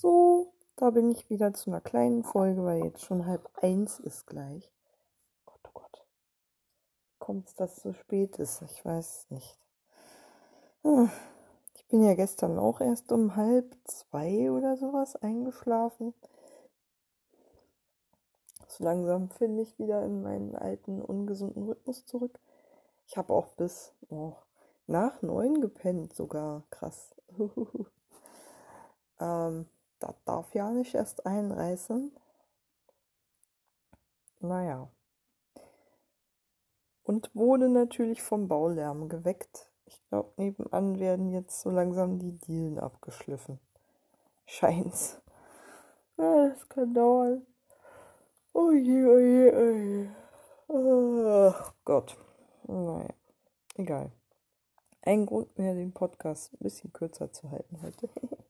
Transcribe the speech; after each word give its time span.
So, 0.00 0.52
da 0.76 0.90
bin 0.90 1.10
ich 1.10 1.28
wieder 1.28 1.52
zu 1.54 1.70
einer 1.70 1.80
kleinen 1.80 2.22
Folge, 2.22 2.62
weil 2.62 2.84
jetzt 2.84 3.04
schon 3.04 3.26
halb 3.26 3.50
eins 3.60 3.98
ist 3.98 4.28
gleich. 4.28 4.70
Gott, 5.44 5.58
oh 5.64 5.70
Gott. 5.74 6.06
Kommt 7.18 7.48
es, 7.48 7.56
dass 7.56 7.78
es 7.78 7.82
so 7.82 7.92
spät 7.92 8.36
ist? 8.36 8.62
Ich 8.62 8.84
weiß 8.84 9.26
nicht. 9.30 9.58
Ah, 10.84 11.08
ich 11.74 11.84
bin 11.88 12.04
ja 12.04 12.14
gestern 12.14 12.60
auch 12.60 12.80
erst 12.80 13.10
um 13.10 13.34
halb 13.34 13.74
zwei 13.86 14.52
oder 14.52 14.76
sowas 14.76 15.16
eingeschlafen. 15.16 16.14
So 18.68 18.84
langsam 18.84 19.30
finde 19.30 19.62
ich 19.62 19.80
wieder 19.80 20.04
in 20.04 20.22
meinen 20.22 20.54
alten, 20.54 21.02
ungesunden 21.02 21.64
Rhythmus 21.64 22.06
zurück. 22.06 22.38
Ich 23.08 23.16
habe 23.16 23.32
auch 23.34 23.48
bis 23.54 23.92
oh, 24.10 24.34
nach 24.86 25.22
neun 25.22 25.60
gepennt 25.60 26.14
sogar. 26.14 26.62
Krass. 26.70 27.16
ähm, 29.20 29.66
das 29.98 30.14
darf 30.24 30.54
ja 30.54 30.70
nicht 30.70 30.94
erst 30.94 31.26
einreißen. 31.26 32.12
Naja. 34.40 34.88
Und 37.02 37.34
wurde 37.34 37.68
natürlich 37.68 38.22
vom 38.22 38.48
Baulärm 38.48 39.08
geweckt. 39.08 39.70
Ich 39.86 40.00
glaube, 40.08 40.32
nebenan 40.36 40.98
werden 40.98 41.30
jetzt 41.30 41.60
so 41.60 41.70
langsam 41.70 42.18
die 42.18 42.38
Dielen 42.38 42.78
abgeschliffen. 42.78 43.58
Scheint's. 44.46 45.20
Ja, 46.18 46.48
das 46.48 46.68
kann 46.68 46.94
dauern. 46.94 47.46
Oh 48.52 48.70
je, 48.72 49.06
oh 49.06 49.18
je, 49.18 49.52
oh 49.54 49.74
je. 49.76 50.08
Ach 51.48 51.74
Gott. 51.84 52.16
Naja, 52.64 53.14
egal. 53.76 54.12
Ein 55.02 55.26
Grund 55.26 55.56
mehr, 55.58 55.74
den 55.74 55.92
Podcast 55.92 56.52
ein 56.52 56.58
bisschen 56.60 56.92
kürzer 56.92 57.32
zu 57.32 57.50
halten 57.50 57.80
heute. 57.80 58.10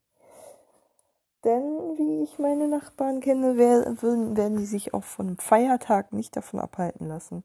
Denn 1.44 1.62
wie 1.96 2.22
ich 2.24 2.38
meine 2.38 2.66
Nachbarn 2.66 3.20
kenne, 3.20 3.56
werden, 3.56 4.56
die 4.56 4.66
sich 4.66 4.92
auch 4.94 5.04
von 5.04 5.36
Feiertag 5.36 6.12
nicht 6.12 6.36
davon 6.36 6.58
abhalten 6.58 7.06
lassen, 7.06 7.44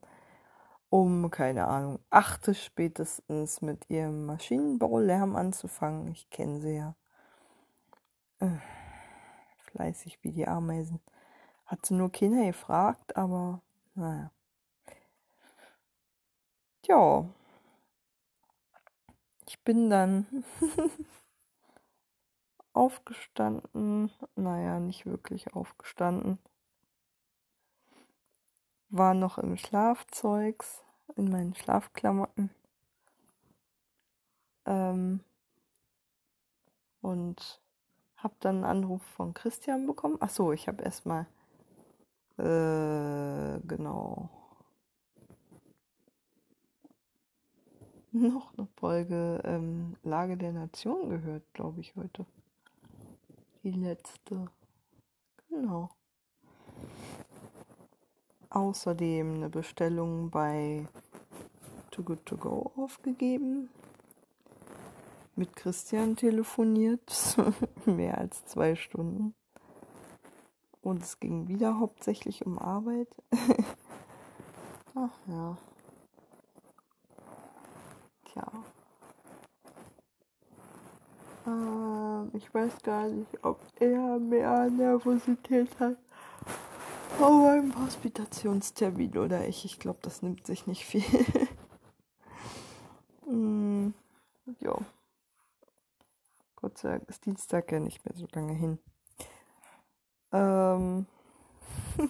um, 0.90 1.30
keine 1.30 1.66
Ahnung, 1.66 1.98
achte 2.10 2.54
spätestens 2.54 3.62
mit 3.62 3.90
ihrem 3.90 4.26
Maschinenbaulärm 4.26 5.36
anzufangen. 5.36 6.08
Ich 6.12 6.30
kenne 6.30 6.60
sie 6.60 6.76
ja. 6.76 6.94
Äh, 8.40 8.58
fleißig 9.58 10.18
wie 10.22 10.32
die 10.32 10.46
Ameisen. 10.46 11.00
Hat 11.66 11.86
sie 11.86 11.94
nur 11.94 12.12
Kinder 12.12 12.44
gefragt, 12.46 13.16
aber 13.16 13.60
naja. 13.94 14.30
Tja. 16.82 17.28
Ich 19.46 19.60
bin 19.62 19.90
dann 19.90 20.26
aufgestanden. 22.74 24.10
Naja, 24.36 24.80
nicht 24.80 25.06
wirklich 25.06 25.54
aufgestanden. 25.54 26.38
War 28.90 29.14
noch 29.14 29.38
im 29.38 29.56
Schlafzeugs, 29.56 30.84
in 31.16 31.30
meinen 31.30 31.54
Schlafklamotten. 31.54 32.50
Ähm, 34.66 35.20
und 37.00 37.60
habe 38.16 38.34
dann 38.40 38.56
einen 38.56 38.64
Anruf 38.64 39.02
von 39.02 39.34
Christian 39.34 39.86
bekommen. 39.86 40.16
Ach 40.20 40.30
so, 40.30 40.52
ich 40.52 40.68
habe 40.68 40.82
erstmal 40.82 41.26
äh, 42.38 43.60
genau 43.66 44.30
noch 48.12 48.56
eine 48.56 48.68
Folge 48.76 49.40
ähm, 49.44 49.96
Lage 50.02 50.36
der 50.36 50.52
Nation 50.52 51.10
gehört, 51.10 51.42
glaube 51.52 51.80
ich, 51.80 51.96
heute. 51.96 52.24
Die 53.64 53.70
letzte. 53.70 54.44
Genau. 55.48 55.88
Außerdem 58.50 59.36
eine 59.36 59.48
Bestellung 59.48 60.28
bei 60.28 60.86
Too 61.90 62.02
Good 62.02 62.26
To 62.26 62.36
Go 62.36 62.72
aufgegeben. 62.76 63.70
Mit 65.34 65.56
Christian 65.56 66.14
telefoniert. 66.14 67.38
Mehr 67.86 68.18
als 68.18 68.44
zwei 68.44 68.76
Stunden. 68.76 69.34
Und 70.82 71.02
es 71.02 71.18
ging 71.18 71.48
wieder 71.48 71.78
hauptsächlich 71.78 72.44
um 72.44 72.58
Arbeit. 72.58 73.08
Ach 74.94 75.18
ja. 75.26 75.56
Tja. 78.26 78.52
Ähm, 81.46 82.30
ich 82.32 82.52
weiß 82.52 82.82
gar 82.82 83.08
nicht, 83.08 83.44
ob 83.44 83.60
er 83.78 84.18
mehr 84.18 84.70
Nervosität 84.70 85.68
hat 85.78 85.96
vor 87.18 87.30
meinem 87.30 87.74
Hospitationstermin 87.84 89.18
oder 89.18 89.46
ich. 89.46 89.64
Ich 89.64 89.78
glaube, 89.78 89.98
das 90.02 90.22
nimmt 90.22 90.46
sich 90.46 90.66
nicht 90.66 90.84
viel. 90.84 91.04
mm, 93.26 93.92
ja. 94.60 94.76
Gott 96.56 96.78
sei 96.78 96.90
Dank 96.90 97.08
ist 97.08 97.26
Dienstag 97.26 97.70
ja 97.72 97.80
nicht 97.80 98.04
mehr 98.04 98.14
so 98.16 98.26
lange 98.32 98.54
hin. 98.54 98.78
Ähm. 100.32 101.06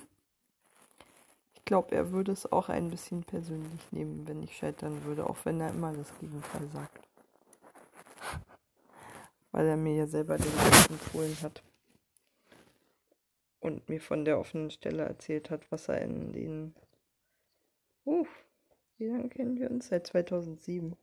ich 1.55 1.65
glaube, 1.65 1.93
er 1.93 2.13
würde 2.13 2.33
es 2.33 2.51
auch 2.51 2.69
ein 2.69 2.91
bisschen 2.91 3.25
persönlich 3.25 3.91
nehmen, 3.91 4.27
wenn 4.29 4.43
ich 4.43 4.57
scheitern 4.57 5.05
würde, 5.05 5.29
auch 5.29 5.39
wenn 5.45 5.61
er 5.61 5.71
immer 5.71 5.93
das 5.93 6.17
Gegenteil 6.21 6.69
sagt 6.73 7.04
weil 9.55 9.69
er 9.69 9.77
mir 9.77 9.95
ja 9.95 10.07
selber 10.09 10.37
den 10.37 10.47
Weg 10.47 10.91
empfohlen 10.91 11.37
hat. 11.41 11.63
Und 13.61 13.89
mir 13.89 14.01
von 14.01 14.25
der 14.25 14.41
offenen 14.41 14.73
Stelle 14.73 15.05
erzählt 15.05 15.49
hat, 15.49 15.71
was 15.71 15.89
er 15.89 16.01
in 16.03 16.33
den. 16.33 16.75
Uh, 18.05 18.27
wie 18.99 19.07
lange 19.07 19.29
kennen 19.29 19.57
wir 19.57 19.71
uns? 19.71 19.89
Seit 19.89 20.09
2007. 20.09 20.97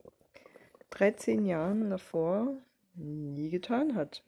13 0.89 1.45
Jahren 1.45 1.89
davor 1.89 2.57
nie 2.93 3.49
getan 3.49 3.95
hat. 3.95 4.21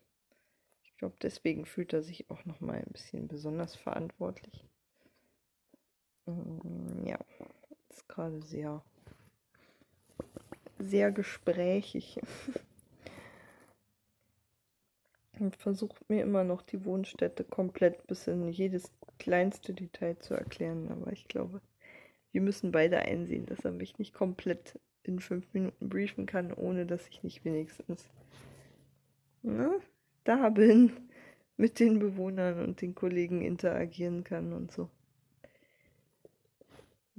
Ich 0.84 0.95
glaube, 0.95 1.16
deswegen 1.22 1.66
fühlt 1.66 1.91
er 1.91 2.01
sich 2.01 2.29
auch 2.29 2.45
noch 2.45 2.61
mal 2.61 2.78
ein 2.78 2.94
bisschen 2.94 3.28
besonders 3.28 3.75
verantwortlich. 3.75 4.66
Mm, 6.28 7.05
ja, 7.05 7.19
ist 7.90 8.07
gerade 8.07 8.41
sehr, 8.41 8.81
sehr 10.79 11.11
gesprächig. 11.11 12.22
und 15.40 15.56
versucht 15.56 16.10
mir 16.10 16.22
immer 16.22 16.44
noch 16.44 16.62
die 16.62 16.86
Wohnstätte 16.86 17.44
komplett 17.44 18.06
bis 18.08 18.28
in 18.28 18.48
jedes 18.50 18.92
kleinste 19.20 19.74
Detail 19.74 20.18
zu 20.20 20.34
erklären. 20.34 20.90
Aber 20.92 21.12
ich 21.12 21.28
glaube, 21.28 21.62
wir 22.32 22.42
müssen 22.42 22.72
beide 22.72 23.00
einsehen, 23.00 23.46
dass 23.46 23.66
er 23.66 23.72
mich 23.72 23.98
nicht 23.98 24.14
komplett 24.14 24.80
in 25.04 25.20
fünf 25.20 25.52
Minuten 25.54 25.90
briefen 25.90 26.26
kann, 26.26 26.54
ohne 26.54 26.86
dass 26.86 27.08
ich 27.08 27.24
nicht 27.24 27.44
wenigstens 27.46 28.10
ne, 29.42 29.80
da 30.24 30.50
bin, 30.50 30.92
mit 31.58 31.80
den 31.80 32.00
Bewohnern 32.00 32.64
und 32.64 32.82
den 32.82 32.96
Kollegen 32.96 33.42
interagieren 33.42 34.24
kann 34.24 34.54
und 34.54 34.72
so. 34.72 34.90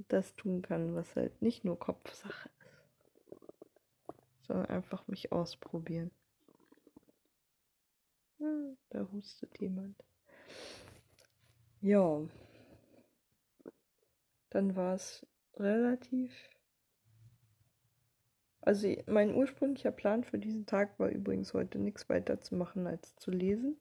Das 0.09 0.35
tun 0.35 0.61
kann, 0.61 0.93
was 0.93 1.15
halt 1.15 1.41
nicht 1.41 1.63
nur 1.63 1.79
Kopfsache 1.79 2.49
ist, 2.49 4.47
sondern 4.47 4.65
einfach 4.65 5.07
mich 5.07 5.31
ausprobieren. 5.31 6.11
Da 8.89 9.07
hustet 9.11 9.59
jemand. 9.59 9.95
Ja. 11.81 12.21
Dann 14.49 14.75
war 14.75 14.95
es 14.95 15.25
relativ. 15.55 16.49
Also 18.61 18.91
mein 19.05 19.35
ursprünglicher 19.35 19.91
Plan 19.91 20.23
für 20.23 20.39
diesen 20.39 20.65
Tag 20.65 20.97
war 20.99 21.09
übrigens 21.09 21.53
heute 21.53 21.77
nichts 21.77 22.09
weiter 22.09 22.41
zu 22.41 22.55
machen 22.55 22.87
als 22.87 23.15
zu 23.17 23.31
lesen. 23.31 23.77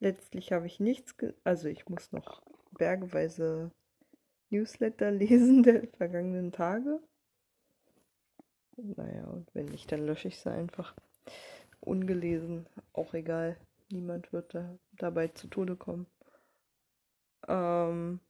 Letztlich 0.00 0.52
habe 0.52 0.66
ich 0.66 0.80
nichts, 0.80 1.14
also 1.44 1.68
ich 1.68 1.88
muss 1.88 2.12
noch 2.12 2.42
bergeweise 2.72 3.70
Newsletter 4.50 5.10
lesen 5.12 5.62
der 5.62 5.86
vergangenen 5.88 6.52
Tage. 6.52 7.00
Naja, 8.76 9.24
und 9.26 9.54
wenn 9.54 9.66
nicht, 9.66 9.90
dann 9.90 10.04
lösche 10.04 10.28
ich 10.28 10.38
sie 10.38 10.50
einfach 10.50 10.94
ungelesen, 11.86 12.66
auch 12.92 13.14
egal. 13.14 13.56
Niemand 13.90 14.32
wird 14.32 14.54
da, 14.54 14.78
dabei 14.92 15.28
zu 15.28 15.48
Tode 15.48 15.76
kommen. 15.76 16.06
Ähm, 17.48 18.20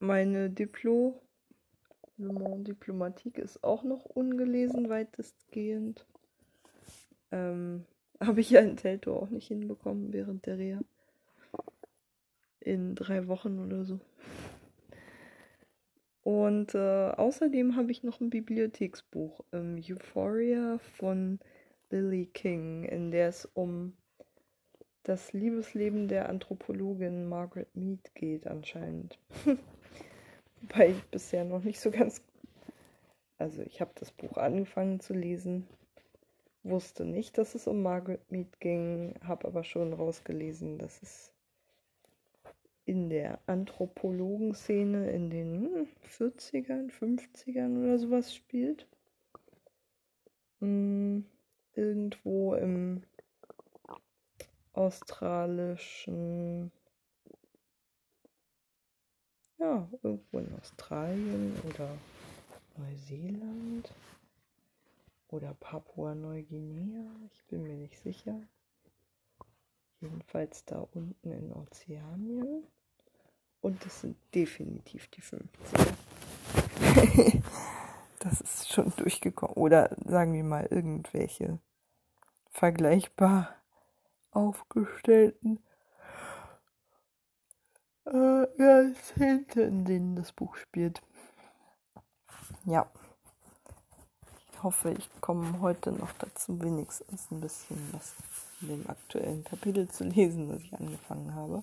meine 0.00 0.50
Diplo, 0.50 1.20
Diplomatik 2.18 3.38
ist 3.38 3.62
auch 3.62 3.84
noch 3.84 4.04
ungelesen, 4.04 4.88
weitestgehend. 4.88 6.06
Ähm, 7.30 7.86
Habe 8.20 8.40
ich 8.40 8.50
ja 8.50 8.60
in 8.60 8.76
Telto 8.76 9.16
auch 9.16 9.30
nicht 9.30 9.48
hinbekommen 9.48 10.12
während 10.12 10.46
der 10.46 10.58
Reha. 10.58 10.80
In 12.60 12.94
drei 12.94 13.26
Wochen 13.26 13.58
oder 13.58 13.84
so. 13.84 13.98
Und 16.22 16.76
äh, 16.76 17.10
außerdem 17.10 17.74
habe 17.74 17.90
ich 17.90 18.04
noch 18.04 18.20
ein 18.20 18.30
Bibliotheksbuch, 18.30 19.40
ähm, 19.52 19.82
Euphoria 19.84 20.78
von 20.78 21.40
Lily 21.92 22.26
King, 22.26 22.84
in 22.84 23.10
der 23.10 23.28
es 23.28 23.44
um 23.44 23.92
das 25.02 25.32
Liebesleben 25.32 26.08
der 26.08 26.28
Anthropologin 26.28 27.28
Margaret 27.28 27.76
Mead 27.76 28.14
geht 28.14 28.46
anscheinend. 28.46 29.18
Wobei 30.60 30.90
ich 30.90 31.04
bisher 31.10 31.44
noch 31.44 31.62
nicht 31.62 31.80
so 31.80 31.90
ganz... 31.90 32.22
Also 33.36 33.62
ich 33.62 33.80
habe 33.80 33.90
das 33.96 34.10
Buch 34.10 34.36
angefangen 34.36 35.00
zu 35.00 35.12
lesen, 35.12 35.66
wusste 36.62 37.04
nicht, 37.04 37.36
dass 37.36 37.54
es 37.54 37.66
um 37.66 37.82
Margaret 37.82 38.30
Mead 38.30 38.60
ging, 38.60 39.14
habe 39.22 39.46
aber 39.48 39.64
schon 39.64 39.92
rausgelesen, 39.92 40.78
dass 40.78 41.02
es 41.02 41.32
in 42.84 43.10
der 43.10 43.40
Anthropologenszene 43.46 45.10
in 45.10 45.28
den 45.28 45.88
40ern, 46.18 46.90
50ern 46.90 47.82
oder 47.82 47.98
sowas 47.98 48.34
spielt. 48.34 48.86
Hm, 50.60 51.26
irgendwo 51.74 52.54
im 52.54 53.02
australischen, 54.72 56.70
ja, 59.58 59.88
irgendwo 60.02 60.38
in 60.38 60.54
Australien 60.58 61.56
oder 61.68 61.88
Neuseeland 62.76 63.92
oder 65.28 65.54
Papua-Neuguinea, 65.54 67.04
ich 67.32 67.44
bin 67.44 67.62
mir 67.62 67.76
nicht 67.76 67.98
sicher. 67.98 68.40
Jedenfalls 70.00 70.64
da 70.64 70.86
unten 70.92 71.30
in 71.30 71.52
Ozeanien. 71.52 72.64
Und 73.60 73.84
das 73.84 74.00
sind 74.00 74.16
definitiv 74.34 75.06
die 75.08 75.22
50er. 75.22 75.94
schon 78.72 78.92
durchgekommen. 78.96 79.56
Oder 79.56 79.96
sagen 80.04 80.32
wir 80.34 80.44
mal 80.44 80.66
irgendwelche 80.70 81.58
vergleichbar 82.50 83.54
aufgestellten 84.30 85.60
äh, 88.06 88.92
in 89.54 89.84
denen 89.84 90.16
das 90.16 90.32
Buch 90.32 90.56
spielt. 90.56 91.02
Ja. 92.64 92.90
Ich 94.52 94.62
hoffe, 94.62 94.92
ich 94.92 95.08
komme 95.20 95.60
heute 95.60 95.90
noch 95.90 96.12
dazu, 96.12 96.60
wenigstens 96.60 97.30
ein 97.30 97.40
bisschen 97.40 97.92
was 97.92 98.14
in 98.60 98.68
dem 98.68 98.88
aktuellen 98.88 99.42
Kapitel 99.42 99.88
zu 99.88 100.04
lesen, 100.04 100.48
das 100.48 100.62
ich 100.62 100.72
angefangen 100.74 101.34
habe. 101.34 101.62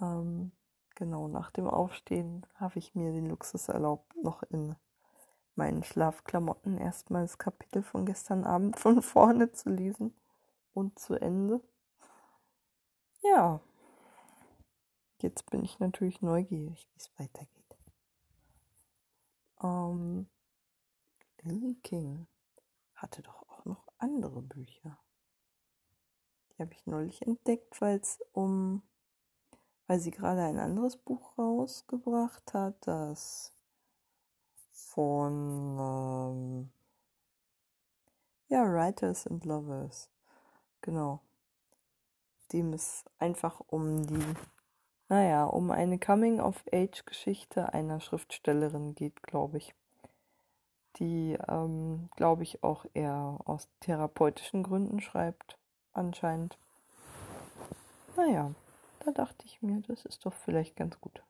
Ähm, 0.00 0.52
genau, 0.94 1.28
nach 1.28 1.50
dem 1.50 1.66
Aufstehen 1.66 2.46
habe 2.54 2.78
ich 2.78 2.94
mir 2.94 3.12
den 3.12 3.26
Luxus 3.26 3.68
erlaubt, 3.68 4.14
noch 4.22 4.42
in 4.44 4.76
meinen 5.54 5.84
Schlafklamotten 5.84 6.78
erstmal 6.78 7.22
das 7.22 7.38
Kapitel 7.38 7.82
von 7.82 8.06
gestern 8.06 8.44
Abend 8.44 8.78
von 8.78 9.02
vorne 9.02 9.52
zu 9.52 9.70
lesen 9.70 10.14
und 10.72 10.98
zu 10.98 11.14
Ende. 11.14 11.60
Ja, 13.22 13.60
jetzt 15.20 15.50
bin 15.50 15.64
ich 15.64 15.78
natürlich 15.78 16.20
neugierig, 16.20 16.88
wie 16.90 16.98
es 16.98 17.10
weitergeht. 17.18 17.76
Ähm, 19.62 20.28
Lily 21.42 21.74
King 21.82 22.26
hatte 22.94 23.22
doch 23.22 23.48
auch 23.48 23.64
noch 23.64 23.88
andere 23.98 24.42
Bücher. 24.42 24.98
Die 26.52 26.62
habe 26.62 26.72
ich 26.72 26.86
neulich 26.86 27.22
entdeckt, 27.22 27.80
weil 27.80 27.98
es 27.98 28.20
um, 28.32 28.82
weil 29.86 29.98
sie 30.00 30.10
gerade 30.10 30.42
ein 30.42 30.58
anderes 30.58 30.96
Buch 30.96 31.38
rausgebracht 31.38 32.54
hat, 32.54 32.74
das 32.86 33.52
von 34.72 35.78
ähm, 35.78 36.70
ja 38.48 38.64
Writers 38.64 39.26
and 39.26 39.44
Lovers 39.44 40.08
Genau. 40.84 41.20
Dem 42.52 42.74
es 42.74 43.06
einfach 43.18 43.60
um 43.68 44.06
die, 44.06 44.22
naja, 45.08 45.46
um 45.46 45.70
eine 45.70 45.98
Coming-of-Age-Geschichte 45.98 47.72
einer 47.72 48.00
Schriftstellerin 48.00 48.94
geht, 48.94 49.22
glaube 49.22 49.56
ich. 49.56 49.74
Die, 50.96 51.38
ähm, 51.48 52.10
glaube 52.16 52.42
ich, 52.42 52.62
auch 52.62 52.84
eher 52.92 53.38
aus 53.46 53.66
therapeutischen 53.80 54.62
Gründen 54.62 55.00
schreibt, 55.00 55.56
anscheinend. 55.94 56.58
Naja, 58.14 58.54
da 59.04 59.12
dachte 59.12 59.44
ich 59.46 59.60
mir, 59.62 59.80
das 59.82 60.04
ist 60.04 60.24
doch 60.24 60.32
vielleicht 60.32 60.76
ganz 60.76 61.00
gut. 61.00 61.22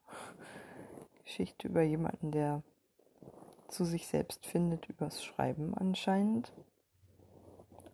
Geschichte 1.23 1.67
über 1.67 1.81
jemanden, 1.81 2.31
der 2.31 2.63
zu 3.67 3.83
sich 3.83 4.07
selbst 4.07 4.45
findet, 4.45 4.87
übers 4.87 5.23
Schreiben 5.23 5.73
anscheinend. 5.75 6.53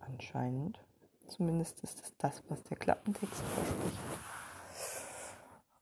Anscheinend. 0.00 0.78
Zumindest 1.28 1.80
ist 1.80 2.02
es 2.02 2.16
das, 2.18 2.42
was 2.48 2.62
der 2.64 2.76
Klappentext 2.76 3.40
verspricht. 3.40 3.98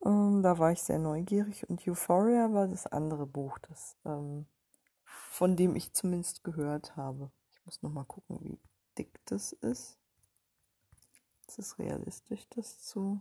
Ähm, 0.06 0.42
da 0.42 0.58
war 0.58 0.72
ich 0.72 0.82
sehr 0.82 0.98
neugierig 0.98 1.68
und 1.68 1.86
Euphoria 1.86 2.52
war 2.52 2.68
das 2.68 2.86
andere 2.86 3.26
Buch, 3.26 3.58
das, 3.58 3.96
ähm, 4.06 4.46
von 5.04 5.56
dem 5.56 5.76
ich 5.76 5.92
zumindest 5.92 6.44
gehört 6.44 6.96
habe. 6.96 7.30
Ich 7.50 7.64
muss 7.66 7.82
noch 7.82 7.90
mal 7.90 8.04
gucken, 8.04 8.38
wie 8.40 8.58
dick 8.96 9.20
das 9.26 9.52
ist. 9.52 9.98
Ist 11.46 11.58
es 11.58 11.78
realistisch, 11.78 12.48
das 12.50 12.80
zu 12.80 13.20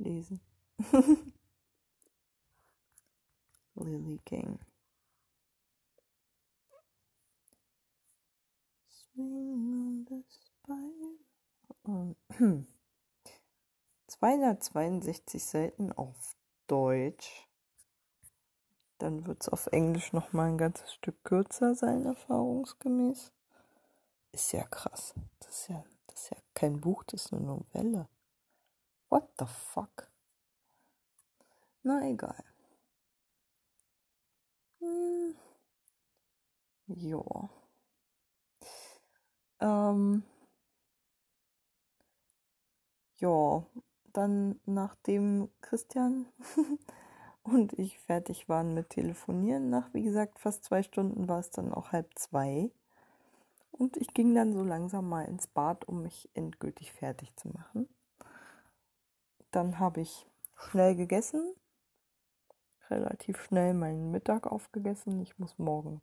lesen? 0.00 0.40
Lily 3.74 4.18
King. 4.24 4.58
262 14.08 15.44
Seiten 15.44 15.92
auf 15.92 16.36
Deutsch. 16.66 17.46
Dann 18.98 19.26
wird 19.26 19.42
es 19.42 19.48
auf 19.48 19.66
Englisch 19.68 20.12
noch 20.12 20.32
mal 20.32 20.48
ein 20.48 20.58
ganzes 20.58 20.92
Stück 20.92 21.24
kürzer 21.24 21.74
sein, 21.74 22.04
erfahrungsgemäß. 22.04 23.32
Ist 24.32 24.52
ja 24.52 24.64
krass. 24.64 25.14
Das 25.40 25.62
ist 25.62 25.68
ja, 25.68 25.84
das 26.06 26.22
ist 26.22 26.30
ja 26.30 26.36
kein 26.54 26.80
Buch, 26.80 27.02
das 27.04 27.26
ist 27.26 27.32
eine 27.32 27.42
Novelle. 27.42 28.08
What 29.10 29.28
the 29.36 29.44
fuck? 29.46 30.08
Na 31.84 32.00
egal. 32.08 32.44
Hm. 34.80 35.32
Jo. 37.04 37.22
Ähm, 39.60 40.22
ja, 43.18 43.64
dann 44.12 44.58
nachdem 44.66 45.48
Christian 45.60 46.26
und 47.44 47.72
ich 47.78 47.98
fertig 48.00 48.48
waren 48.48 48.74
mit 48.74 48.90
Telefonieren, 48.90 49.70
nach 49.70 49.92
wie 49.94 50.02
gesagt 50.02 50.38
fast 50.40 50.64
zwei 50.64 50.82
Stunden 50.82 51.28
war 51.28 51.38
es 51.40 51.50
dann 51.50 51.72
auch 51.72 51.92
halb 51.92 52.10
zwei. 52.18 52.70
Und 53.72 53.96
ich 53.96 54.14
ging 54.14 54.32
dann 54.32 54.52
so 54.52 54.62
langsam 54.62 55.08
mal 55.08 55.24
ins 55.24 55.48
Bad, 55.48 55.88
um 55.88 56.02
mich 56.02 56.28
endgültig 56.34 56.92
fertig 56.92 57.34
zu 57.36 57.48
machen. 57.48 57.88
Dann 59.50 59.78
habe 59.78 60.00
ich 60.00 60.26
schnell 60.56 60.94
gegessen, 60.94 61.54
relativ 62.88 63.42
schnell 63.42 63.74
meinen 63.74 64.10
Mittag 64.10 64.46
aufgegessen. 64.46 65.20
Ich 65.22 65.38
muss 65.38 65.58
morgen 65.58 66.00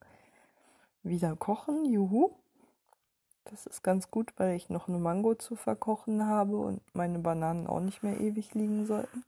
wieder 1.03 1.35
kochen, 1.35 1.85
juhu. 1.85 2.31
Das 3.45 3.65
ist 3.65 3.81
ganz 3.81 4.11
gut, 4.11 4.33
weil 4.37 4.55
ich 4.55 4.69
noch 4.69 4.89
eine 4.89 4.97
Mango 4.97 5.35
zu 5.35 5.55
verkochen 5.55 6.25
habe 6.25 6.57
und 6.57 6.81
meine 6.93 7.19
Bananen 7.19 7.67
auch 7.67 7.79
nicht 7.79 8.03
mehr 8.03 8.19
ewig 8.19 8.53
liegen 8.53 8.85
sollten. 8.85 9.23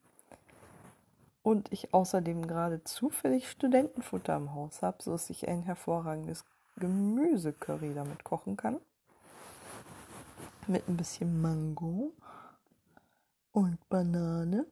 Und 1.42 1.72
ich 1.72 1.94
außerdem 1.94 2.46
gerade 2.46 2.84
zufällig 2.84 3.50
Studentenfutter 3.50 4.36
im 4.36 4.54
Haus 4.54 4.82
habe, 4.82 5.02
sodass 5.02 5.30
ich 5.30 5.48
ein 5.48 5.64
hervorragendes 5.64 6.44
Gemüsecurry 6.76 7.94
damit 7.94 8.26
kochen 8.26 8.58
kann. 8.58 8.82
Mit 10.68 10.88
ein 10.90 10.98
bisschen 10.98 11.42
Mango 11.42 12.12
und 13.52 13.78
Banane. 13.90 14.66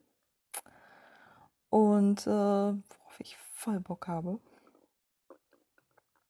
Und 1.70 2.26
äh, 2.26 2.30
worauf 2.30 3.20
ich 3.20 3.38
voll 3.38 3.80
Bock 3.80 4.08
habe. 4.08 4.40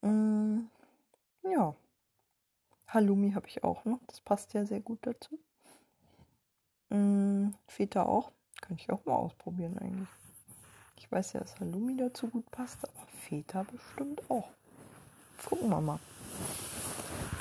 Mm, 0.01 0.65
ja. 1.43 1.75
Halloumi 2.87 3.31
habe 3.33 3.47
ich 3.47 3.63
auch 3.63 3.85
noch. 3.85 3.99
Das 4.07 4.21
passt 4.21 4.53
ja 4.53 4.65
sehr 4.65 4.79
gut 4.79 4.99
dazu. 5.01 5.37
Mm, 6.89 7.49
Feta 7.67 8.03
auch. 8.03 8.31
Könnte 8.61 8.81
ich 8.81 8.91
auch 8.91 9.05
mal 9.05 9.15
ausprobieren 9.15 9.77
eigentlich. 9.77 10.09
Ich 10.95 11.11
weiß 11.11 11.33
ja, 11.33 11.41
dass 11.41 11.59
Halloumi 11.59 11.95
dazu 11.95 12.27
gut 12.27 12.49
passt, 12.51 12.79
aber 12.83 13.07
Feta 13.07 13.63
bestimmt 13.63 14.29
auch. 14.29 14.49
Gucken 15.47 15.69
wir 15.69 15.79
mal, 15.79 15.99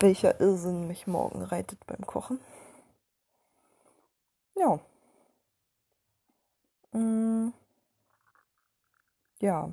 welcher 0.01 0.41
Irrsinn 0.41 0.87
mich 0.87 1.07
morgen 1.07 1.43
reitet 1.43 1.85
beim 1.87 2.07
Kochen. 2.07 2.39
Ja. 4.55 4.79
Mm, 6.93 7.49
ja. 9.41 9.73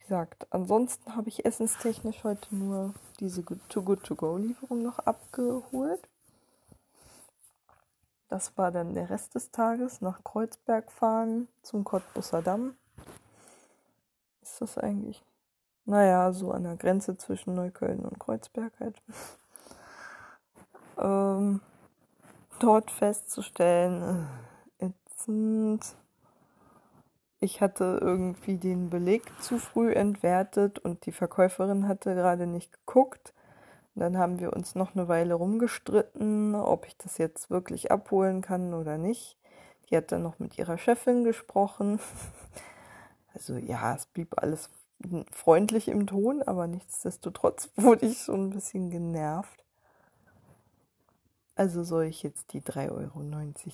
gesagt, 0.00 0.46
ansonsten 0.50 1.16
habe 1.16 1.28
ich 1.28 1.44
essenstechnisch 1.44 2.24
heute 2.24 2.54
nur 2.54 2.94
diese 3.20 3.44
Too 3.44 3.82
Good 3.82 4.04
To 4.04 4.14
Go 4.14 4.36
Lieferung 4.36 4.82
noch 4.82 5.00
abgeholt. 5.00 6.08
Das 8.28 8.56
war 8.58 8.72
dann 8.72 8.94
der 8.94 9.10
Rest 9.10 9.34
des 9.34 9.50
Tages. 9.50 10.00
Nach 10.00 10.22
Kreuzberg 10.24 10.90
fahren 10.90 11.48
zum 11.62 11.84
Cottbusser 11.84 12.42
Damm. 12.42 12.76
Ist 14.42 14.60
das 14.60 14.78
eigentlich? 14.78 15.24
Naja, 15.84 16.32
so 16.32 16.50
an 16.50 16.64
der 16.64 16.76
Grenze 16.76 17.16
zwischen 17.16 17.54
Neukölln 17.54 18.04
und 18.04 18.18
Kreuzberg 18.18 18.72
halt. 18.80 19.00
ähm, 20.98 21.60
dort 22.58 22.90
festzustellen, 22.90 24.28
ätzend. 25.16 25.96
Ich 27.40 27.60
hatte 27.60 27.98
irgendwie 28.00 28.56
den 28.56 28.90
Beleg 28.90 29.22
zu 29.40 29.58
früh 29.58 29.92
entwertet 29.92 30.78
und 30.78 31.04
die 31.06 31.12
Verkäuferin 31.12 31.86
hatte 31.86 32.14
gerade 32.14 32.46
nicht 32.46 32.72
geguckt. 32.72 33.34
Dann 33.94 34.18
haben 34.18 34.40
wir 34.40 34.52
uns 34.52 34.74
noch 34.74 34.94
eine 34.94 35.08
Weile 35.08 35.34
rumgestritten, 35.34 36.54
ob 36.54 36.86
ich 36.86 36.96
das 36.98 37.18
jetzt 37.18 37.50
wirklich 37.50 37.90
abholen 37.90 38.42
kann 38.42 38.74
oder 38.74 38.98
nicht. 38.98 39.38
Die 39.88 39.96
hat 39.96 40.12
dann 40.12 40.22
noch 40.22 40.38
mit 40.38 40.58
ihrer 40.58 40.78
Chefin 40.78 41.24
gesprochen. 41.24 42.00
Also 43.34 43.58
ja, 43.58 43.94
es 43.94 44.06
blieb 44.06 44.42
alles 44.42 44.70
freundlich 45.30 45.88
im 45.88 46.06
Ton, 46.06 46.40
aber 46.40 46.66
nichtsdestotrotz 46.66 47.68
wurde 47.76 48.06
ich 48.06 48.16
schon 48.16 48.46
ein 48.46 48.50
bisschen 48.50 48.88
genervt. 48.88 49.65
Also 51.56 51.84
soll 51.84 52.04
ich 52.04 52.22
jetzt 52.22 52.52
die 52.52 52.60
3,90 52.60 52.90
Euro, 52.92 53.22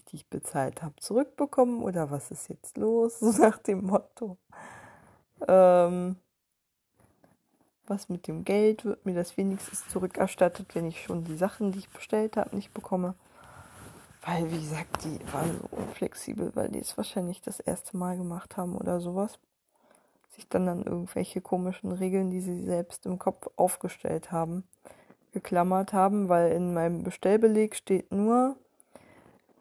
die 0.08 0.16
ich 0.16 0.28
bezahlt 0.28 0.82
habe, 0.82 0.94
zurückbekommen 1.00 1.82
oder 1.82 2.12
was 2.12 2.30
ist 2.30 2.48
jetzt 2.48 2.76
los? 2.76 3.18
So 3.20 3.32
nach 3.42 3.58
dem 3.58 3.84
Motto. 3.84 4.38
Ähm, 5.48 6.16
was 7.88 8.08
mit 8.08 8.28
dem 8.28 8.44
Geld 8.44 8.84
wird 8.84 9.04
mir 9.04 9.14
das 9.14 9.36
wenigstens 9.36 9.88
zurückerstattet, 9.88 10.76
wenn 10.76 10.86
ich 10.86 11.02
schon 11.02 11.24
die 11.24 11.36
Sachen, 11.36 11.72
die 11.72 11.80
ich 11.80 11.90
bestellt 11.90 12.36
habe, 12.36 12.54
nicht 12.54 12.72
bekomme. 12.72 13.16
Weil, 14.24 14.48
wie 14.52 14.60
gesagt, 14.60 15.04
die 15.04 15.18
waren 15.32 15.58
so 15.58 15.76
unflexibel, 15.76 16.52
weil 16.54 16.68
die 16.68 16.78
es 16.78 16.96
wahrscheinlich 16.96 17.40
das 17.40 17.58
erste 17.58 17.96
Mal 17.96 18.16
gemacht 18.16 18.56
haben 18.56 18.76
oder 18.76 19.00
sowas. 19.00 19.40
Sich 20.30 20.48
dann 20.48 20.68
an 20.68 20.84
irgendwelche 20.84 21.40
komischen 21.40 21.90
Regeln, 21.90 22.30
die 22.30 22.40
sie 22.40 22.62
selbst 22.62 23.04
im 23.06 23.18
Kopf 23.18 23.50
aufgestellt 23.56 24.30
haben, 24.30 24.62
geklammert 25.32 25.92
haben, 25.92 26.28
weil 26.28 26.52
in 26.52 26.74
meinem 26.74 27.02
Bestellbeleg 27.02 27.74
steht 27.74 28.12
nur, 28.12 28.56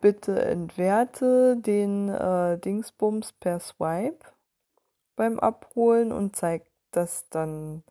bitte 0.01 0.43
entwerte 0.43 1.57
den 1.57 2.09
äh, 2.09 2.57
Dingsbums 2.57 3.33
per 3.33 3.59
Swipe 3.59 4.25
beim 5.15 5.39
Abholen 5.39 6.11
und 6.11 6.35
zeigt 6.35 6.67
das 6.91 7.29
dann 7.29 7.83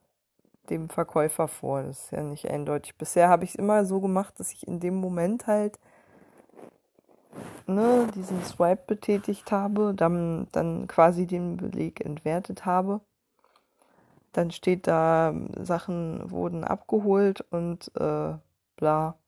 dem 0.69 0.89
Verkäufer 0.89 1.49
vor. 1.49 1.83
Das 1.83 2.05
ist 2.05 2.13
ja 2.13 2.23
nicht 2.23 2.49
eindeutig. 2.51 2.97
Bisher 2.97 3.29
habe 3.29 3.45
ich 3.45 3.51
es 3.51 3.57
immer 3.57 3.85
so 3.85 4.01
gemacht, 4.01 4.39
dass 4.39 4.53
ich 4.53 4.67
in 4.67 4.81
dem 4.81 4.97
Moment 4.97 5.47
halt 5.47 5.79
ne, 7.67 8.09
diesen 8.15 8.43
Swipe 8.45 8.83
betätigt 8.87 9.53
habe, 9.53 9.95
dann, 9.95 10.49
dann 10.53 10.87
quasi 10.87 11.27
den 11.27 11.57
Beleg 11.57 12.05
entwertet 12.05 12.67
habe. 12.67 13.01
Dann 14.33 14.51
steht 14.51 14.87
da, 14.87 15.35
Sachen 15.59 16.31
wurden 16.31 16.65
abgeholt 16.65 17.41
und 17.51 17.91
äh, 17.97 18.35
bla. 18.77 19.19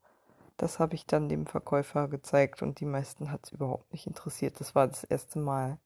Das 0.56 0.78
habe 0.78 0.94
ich 0.94 1.06
dann 1.06 1.28
dem 1.28 1.46
Verkäufer 1.46 2.06
gezeigt 2.08 2.62
und 2.62 2.78
die 2.78 2.84
meisten 2.84 3.32
hat 3.32 3.46
es 3.46 3.52
überhaupt 3.52 3.92
nicht 3.92 4.06
interessiert. 4.06 4.60
Das 4.60 4.74
war 4.74 4.86
das 4.86 5.02
erste 5.02 5.40
Mal, 5.40 5.78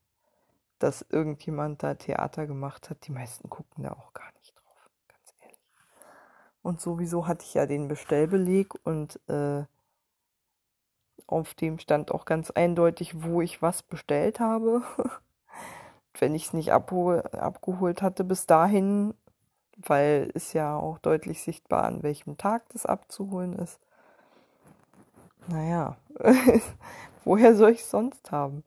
dass 0.78 1.06
irgendjemand 1.08 1.82
da 1.82 1.94
Theater 1.94 2.46
gemacht 2.46 2.90
hat. 2.90 3.06
Die 3.06 3.12
meisten 3.12 3.48
gucken 3.48 3.84
da 3.84 3.92
auch 3.92 4.12
gar 4.12 4.30
nicht 4.34 4.54
drauf, 4.54 4.90
ganz 5.08 5.34
ehrlich. 5.40 5.58
Und 6.62 6.80
sowieso 6.80 7.26
hatte 7.26 7.44
ich 7.44 7.54
ja 7.54 7.64
den 7.64 7.88
Bestellbeleg 7.88 8.74
und 8.84 9.18
äh, 9.28 9.64
auf 11.26 11.54
dem 11.54 11.78
stand 11.78 12.12
auch 12.12 12.24
ganz 12.24 12.50
eindeutig, 12.50 13.22
wo 13.22 13.40
ich 13.40 13.62
was 13.62 13.82
bestellt 13.82 14.40
habe. 14.40 14.82
Wenn 16.18 16.34
ich 16.34 16.46
es 16.46 16.52
nicht 16.52 16.72
abgeholt 16.72 18.02
hatte 18.02 18.24
bis 18.24 18.46
dahin, 18.46 19.14
weil 19.76 20.30
es 20.34 20.52
ja 20.52 20.76
auch 20.76 20.98
deutlich 20.98 21.42
sichtbar 21.42 21.84
an 21.84 22.02
welchem 22.02 22.36
Tag 22.38 22.68
das 22.70 22.86
abzuholen 22.86 23.52
ist. 23.54 23.78
Naja, 25.48 25.96
woher 27.24 27.54
soll 27.54 27.70
ich 27.70 27.80
es 27.80 27.90
sonst 27.90 28.32
haben? 28.32 28.64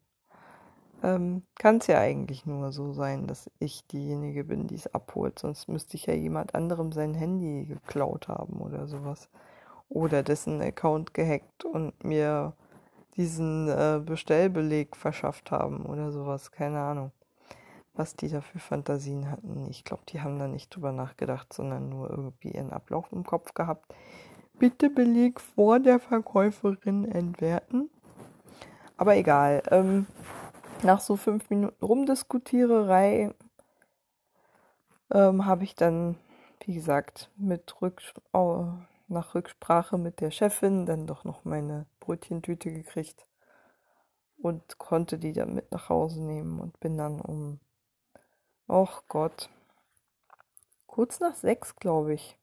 Ähm, 1.04 1.44
Kann 1.56 1.78
es 1.78 1.88
ja 1.88 2.00
eigentlich 2.00 2.46
nur 2.46 2.72
so 2.72 2.94
sein, 2.94 3.28
dass 3.28 3.50
ich 3.60 3.86
diejenige 3.88 4.44
bin, 4.44 4.68
die 4.68 4.76
es 4.76 4.94
abholt. 4.94 5.40
Sonst 5.40 5.68
müsste 5.68 5.96
ich 5.96 6.06
ja 6.06 6.14
jemand 6.14 6.56
anderem 6.56 6.92
sein 6.92 7.14
Handy 7.14 7.66
geklaut 7.66 8.28
haben 8.28 8.60
oder 8.62 8.88
sowas. 8.88 9.30
Oder 9.90 10.24
dessen 10.24 10.62
Account 10.62 11.14
gehackt 11.14 11.66
und 11.66 12.04
mir 12.04 12.54
diesen 13.18 13.70
äh, 13.70 14.02
Bestellbeleg 14.06 14.96
verschafft 14.96 15.52
haben 15.52 15.86
oder 15.86 16.12
sowas. 16.12 16.52
Keine 16.52 16.80
Ahnung, 16.80 17.12
was 18.00 18.16
die 18.16 18.30
da 18.30 18.40
für 18.40 18.60
Fantasien 18.60 19.30
hatten. 19.30 19.68
Ich 19.70 19.84
glaube, 19.84 20.04
die 20.08 20.22
haben 20.22 20.40
da 20.40 20.48
nicht 20.48 20.74
drüber 20.74 20.94
nachgedacht, 20.94 21.52
sondern 21.52 21.90
nur 21.90 22.10
irgendwie 22.10 22.52
ihren 22.52 22.72
Ablauf 22.72 23.12
im 23.12 23.26
Kopf 23.26 23.54
gehabt. 23.54 23.94
Bitte 24.58 24.90
Beleg 24.90 25.42
vor 25.42 25.82
der 25.82 26.00
Verkäuferin 26.00 27.04
entwerten. 27.12 27.90
Aber 28.96 29.18
egal. 29.18 29.64
Ähm, 29.70 30.08
nach 30.82 31.02
so 31.02 31.18
fünf 31.18 31.50
Minuten 31.50 31.84
Rumdiskutiererei 31.84 33.36
ähm, 35.12 35.46
habe 35.46 35.66
ich 35.66 35.76
dann, 35.76 36.16
wie 36.66 36.76
gesagt, 36.76 37.30
mit 37.36 37.82
Rücks 37.82 38.14
oh, 38.32 38.68
nach 39.10 39.36
Rücksprache 39.36 39.98
mit 39.98 40.22
der 40.22 40.32
Chefin 40.32 40.86
dann 40.86 41.06
doch 41.06 41.26
noch 41.26 41.44
meine 41.44 41.86
Brötchentüte 42.00 42.72
gekriegt 42.72 43.28
und 44.38 44.78
konnte 44.78 45.20
die 45.20 45.34
dann 45.34 45.54
mit 45.54 45.70
nach 45.74 45.90
Hause 45.90 46.24
nehmen 46.24 46.62
und 46.62 46.80
bin 46.80 46.98
dann 46.98 47.20
um, 47.20 47.60
ach 48.70 49.04
Gott, 49.08 49.50
kurz 50.88 51.20
nach 51.20 51.36
sechs, 51.36 51.76
glaube 51.76 52.14
ich, 52.14 52.38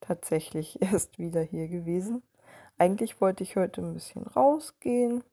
tatsächlich 0.00 0.80
erst 0.82 1.18
wieder 1.18 1.42
hier 1.42 1.68
gewesen. 1.68 2.22
Eigentlich 2.78 3.20
wollte 3.20 3.42
ich 3.42 3.56
heute 3.56 3.82
ein 3.82 3.94
bisschen 3.94 4.22
rausgehen, 4.26 5.24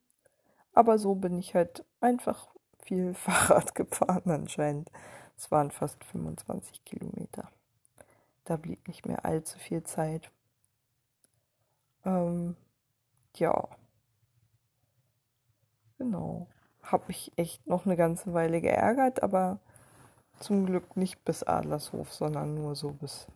aber 0.74 0.98
so 0.98 1.16
bin 1.16 1.38
ich 1.38 1.56
halt 1.56 1.86
einfach 2.02 2.48
viel 2.84 3.14
Fahrrad 3.14 3.76
gefahren 3.76 4.30
anscheinend. 4.32 4.92
Es 5.38 5.52
waren 5.52 5.72
fast 5.72 6.04
25 6.06 6.84
Kilometer. 6.86 7.50
Da 8.46 8.58
blieb 8.58 8.88
nicht 8.88 9.06
mehr 9.06 9.26
allzu 9.26 9.58
viel 9.60 9.84
Zeit. 9.84 10.32
Ähm, 12.06 12.56
ja. 13.38 13.68
Genau. 15.98 16.48
Hab 16.82 17.08
mich 17.08 17.32
echt 17.38 17.66
noch 17.68 17.86
eine 17.86 17.96
ganze 17.96 18.34
Weile 18.34 18.62
geärgert, 18.62 19.24
aber 19.24 19.60
zum 20.40 20.66
Glück 20.66 20.98
nicht 20.98 21.24
bis 21.26 21.44
Adlershof, 21.44 22.12
sondern 22.12 22.56
nur 22.56 22.76
so 22.76 22.92
bis, 22.92 23.28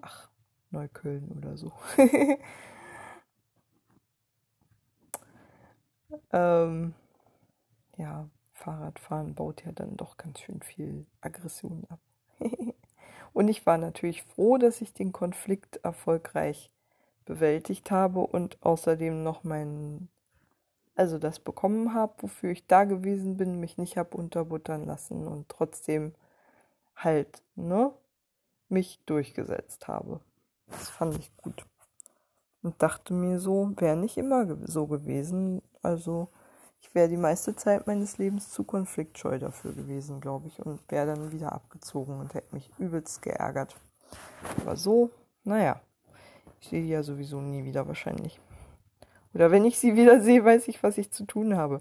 ach, 0.00 0.30
Neukölln 0.70 1.30
oder 1.36 1.56
so. 1.56 1.72
ähm, 6.32 6.94
ja, 7.96 8.28
Fahrradfahren 8.52 9.34
baut 9.34 9.64
ja 9.64 9.72
dann 9.72 9.96
doch 9.96 10.16
ganz 10.16 10.40
schön 10.40 10.62
viel 10.62 11.06
Aggression 11.20 11.84
ab. 11.88 12.00
Und 13.32 13.48
ich 13.48 13.66
war 13.66 13.78
natürlich 13.78 14.22
froh, 14.22 14.58
dass 14.58 14.80
ich 14.80 14.94
den 14.94 15.12
Konflikt 15.12 15.76
erfolgreich 15.78 16.70
bewältigt 17.24 17.90
habe 17.90 18.20
und 18.20 18.62
außerdem 18.62 19.22
noch 19.22 19.44
mein, 19.44 20.08
also 20.94 21.18
das 21.18 21.38
bekommen 21.38 21.94
habe, 21.94 22.14
wofür 22.18 22.50
ich 22.50 22.66
da 22.66 22.84
gewesen 22.84 23.36
bin, 23.36 23.60
mich 23.60 23.78
nicht 23.78 23.96
habe 23.96 24.16
unterbuttern 24.16 24.84
lassen 24.84 25.26
und 25.26 25.48
trotzdem 25.48 26.14
halt, 26.96 27.42
ne, 27.56 27.92
mich 28.68 29.00
durchgesetzt 29.06 29.88
habe. 29.88 30.20
Das 30.68 30.88
fand 30.88 31.18
ich 31.18 31.36
gut. 31.36 31.64
Und 32.62 32.82
dachte 32.82 33.12
mir 33.12 33.38
so, 33.38 33.72
wäre 33.76 33.96
nicht 33.96 34.16
immer 34.16 34.46
so 34.66 34.86
gewesen. 34.86 35.60
Also 35.82 36.28
ich 36.80 36.94
wäre 36.94 37.08
die 37.08 37.16
meiste 37.16 37.56
Zeit 37.56 37.86
meines 37.86 38.18
Lebens 38.18 38.50
zu 38.50 38.64
konfliktscheu 38.64 39.38
dafür 39.38 39.72
gewesen, 39.72 40.20
glaube 40.20 40.48
ich, 40.48 40.64
und 40.64 40.80
wäre 40.90 41.06
dann 41.06 41.32
wieder 41.32 41.52
abgezogen 41.52 42.18
und 42.20 42.34
hätte 42.34 42.54
mich 42.54 42.70
übelst 42.78 43.20
geärgert. 43.20 43.76
Aber 44.60 44.76
so, 44.76 45.10
naja, 45.44 45.80
ich 46.60 46.68
sehe 46.68 46.82
die 46.82 46.88
ja 46.88 47.02
sowieso 47.02 47.40
nie 47.40 47.64
wieder 47.64 47.86
wahrscheinlich. 47.86 48.40
Oder 49.34 49.50
wenn 49.50 49.64
ich 49.64 49.78
sie 49.78 49.96
wieder 49.96 50.20
sehe, 50.20 50.44
weiß 50.44 50.68
ich, 50.68 50.82
was 50.82 50.98
ich 50.98 51.10
zu 51.10 51.24
tun 51.24 51.56
habe. 51.56 51.80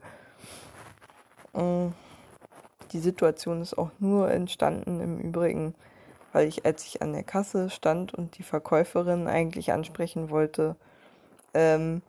Mm, 1.54 1.90
die 2.92 3.00
Situation 3.00 3.62
ist 3.62 3.78
auch 3.78 3.92
nur 4.00 4.32
entstanden 4.32 5.00
im 5.00 5.20
Übrigen, 5.20 5.76
weil 6.32 6.48
ich, 6.48 6.66
als 6.66 6.86
ich 6.86 7.02
an 7.02 7.14
der 7.14 7.24
Kasse 7.24 7.70
stand 7.70 8.14
und 8.14 8.38
die 8.38 8.44
Verkäuferin 8.44 9.28
eigentlich 9.28 9.72
ansprechen 9.72 10.30
wollte, 10.30 10.76
ähm, 11.54 12.02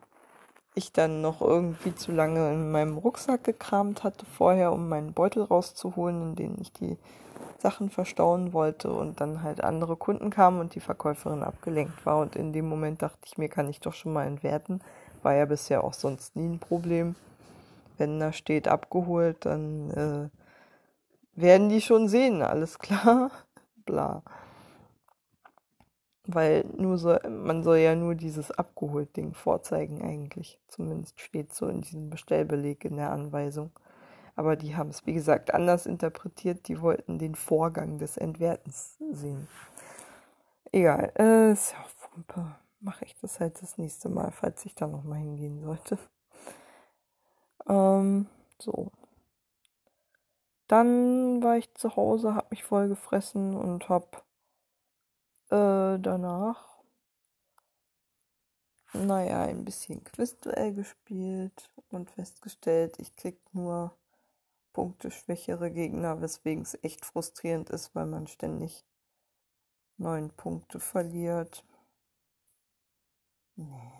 ich 0.74 0.92
dann 0.92 1.20
noch 1.20 1.40
irgendwie 1.40 1.94
zu 1.94 2.10
lange 2.10 2.50
in 2.50 2.72
meinem 2.72 2.98
Rucksack 2.98 3.44
gekramt 3.44 4.02
hatte 4.02 4.26
vorher, 4.26 4.72
um 4.72 4.88
meinen 4.88 5.12
Beutel 5.12 5.42
rauszuholen, 5.44 6.30
in 6.30 6.34
den 6.34 6.60
ich 6.60 6.72
die 6.72 6.96
Sachen 7.58 7.90
verstauen 7.90 8.52
wollte 8.52 8.92
und 8.92 9.20
dann 9.20 9.42
halt 9.42 9.62
andere 9.62 9.96
Kunden 9.96 10.30
kamen 10.30 10.60
und 10.60 10.74
die 10.74 10.80
Verkäuferin 10.80 11.42
abgelenkt 11.42 12.04
war. 12.04 12.18
Und 12.18 12.34
in 12.34 12.52
dem 12.52 12.68
Moment 12.68 13.02
dachte 13.02 13.18
ich 13.24 13.38
mir, 13.38 13.48
kann 13.48 13.70
ich 13.70 13.80
doch 13.80 13.94
schon 13.94 14.12
mal 14.12 14.26
entwerten. 14.26 14.80
War 15.24 15.34
ja 15.34 15.46
bisher 15.46 15.82
auch 15.82 15.94
sonst 15.94 16.36
nie 16.36 16.46
ein 16.46 16.58
Problem. 16.58 17.16
Wenn 17.96 18.20
da 18.20 18.32
steht 18.32 18.68
abgeholt, 18.68 19.46
dann 19.46 19.90
äh, 19.90 20.28
werden 21.34 21.70
die 21.70 21.80
schon 21.80 22.08
sehen, 22.08 22.42
alles 22.42 22.78
klar. 22.78 23.30
Bla. 23.86 24.22
Weil 26.26 26.64
nur 26.76 26.98
so, 26.98 27.18
man 27.28 27.62
soll 27.62 27.78
ja 27.78 27.94
nur 27.94 28.14
dieses 28.14 28.50
abgeholt 28.50 29.16
Ding 29.16 29.32
vorzeigen 29.32 30.02
eigentlich. 30.02 30.58
Zumindest 30.68 31.20
steht 31.20 31.54
so 31.54 31.68
in 31.68 31.80
diesem 31.80 32.10
Bestellbeleg 32.10 32.84
in 32.84 32.96
der 32.96 33.10
Anweisung. 33.10 33.70
Aber 34.36 34.56
die 34.56 34.76
haben 34.76 34.90
es, 34.90 35.06
wie 35.06 35.14
gesagt, 35.14 35.54
anders 35.54 35.86
interpretiert. 35.86 36.68
Die 36.68 36.82
wollten 36.82 37.18
den 37.18 37.34
Vorgang 37.34 37.98
des 37.98 38.18
Entwertens 38.18 38.98
sehen. 39.10 39.48
Egal, 40.72 41.12
äh, 41.18 41.52
ist 41.52 41.72
ja 41.72 41.84
Wumpe. 42.14 42.63
Mache 42.84 43.06
ich 43.06 43.16
das 43.16 43.40
halt 43.40 43.62
das 43.62 43.78
nächste 43.78 44.10
Mal, 44.10 44.30
falls 44.30 44.62
ich 44.66 44.74
da 44.74 44.86
nochmal 44.86 45.18
hingehen 45.18 45.60
sollte. 45.60 45.98
Ähm, 47.66 48.26
so. 48.58 48.92
Dann 50.68 51.42
war 51.42 51.56
ich 51.56 51.72
zu 51.72 51.96
Hause, 51.96 52.34
hab 52.34 52.50
mich 52.50 52.62
voll 52.62 52.88
gefressen 52.88 53.56
und 53.56 53.88
hab 53.88 54.26
äh, 55.48 55.98
danach, 55.98 56.82
naja, 58.92 59.44
ein 59.44 59.64
bisschen 59.64 60.04
Quizduell 60.04 60.74
gespielt 60.74 61.70
und 61.90 62.10
festgestellt, 62.10 62.98
ich 62.98 63.16
krieg 63.16 63.40
nur 63.54 63.96
punkteschwächere 64.74 65.70
Gegner, 65.70 66.20
weswegen 66.20 66.64
es 66.64 66.78
echt 66.82 67.06
frustrierend 67.06 67.70
ist, 67.70 67.94
weil 67.94 68.04
man 68.04 68.26
ständig 68.26 68.84
neun 69.96 70.28
Punkte 70.30 70.80
verliert. 70.80 71.64
Nee. 73.56 73.92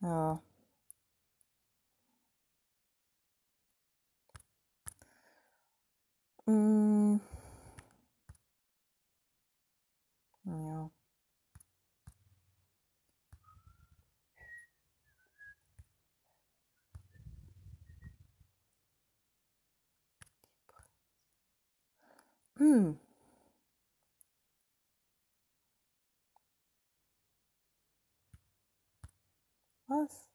ja. 0.00 0.40
Mm. 6.48 7.20
Ja. 10.44 10.95
Hm. 22.58 22.96
Was? 29.88 30.26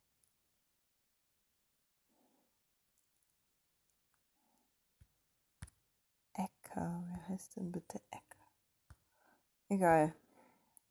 Ecker. 6.34 7.04
Wer 7.08 7.28
heißt 7.30 7.56
denn 7.56 7.72
bitte 7.72 8.01
Ecker? 8.12 8.46
Egal. 9.70 10.13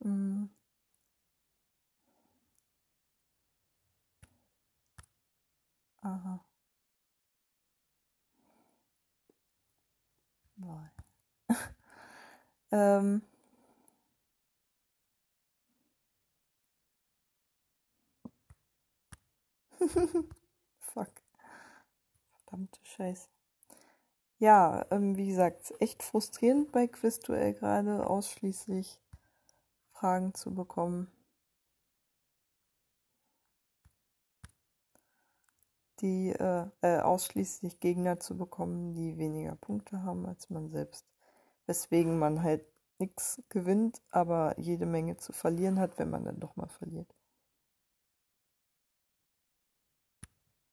Hm. 0.03 0.51
Aha. 6.03 6.50
Ähm. 12.73 13.23
Fuck. 20.81 21.11
Verdammte 22.45 22.81
Scheiße. 22.85 23.29
Ja, 24.39 24.87
ähm, 24.91 25.17
wie 25.17 25.29
gesagt, 25.29 25.73
echt 25.81 26.03
frustrierend 26.03 26.73
bei 26.73 26.87
Quizduell 26.89 27.55
gerade 27.55 28.07
ausschließlich 28.09 28.99
Fragen 29.93 30.35
zu 30.35 30.55
bekommen. 30.55 31.09
Die 36.01 36.31
äh, 36.31 36.67
äh, 36.81 37.01
ausschließlich 37.01 37.79
Gegner 37.81 38.19
zu 38.19 38.37
bekommen, 38.37 38.95
die 38.95 39.19
weniger 39.19 39.55
Punkte 39.57 40.03
haben 40.03 40.27
als 40.27 40.51
man 40.51 40.71
selbst. 40.71 41.05
Weswegen 41.71 42.19
man 42.19 42.43
halt 42.43 42.65
nichts 42.99 43.41
gewinnt, 43.49 44.03
aber 44.11 44.59
jede 44.59 44.87
Menge 44.87 45.19
zu 45.19 45.33
verlieren 45.33 45.79
hat, 45.79 46.01
wenn 46.01 46.11
man 46.11 46.25
dann 46.25 46.41
doch 46.41 46.57
mal 46.57 46.67
verliert. 46.67 47.15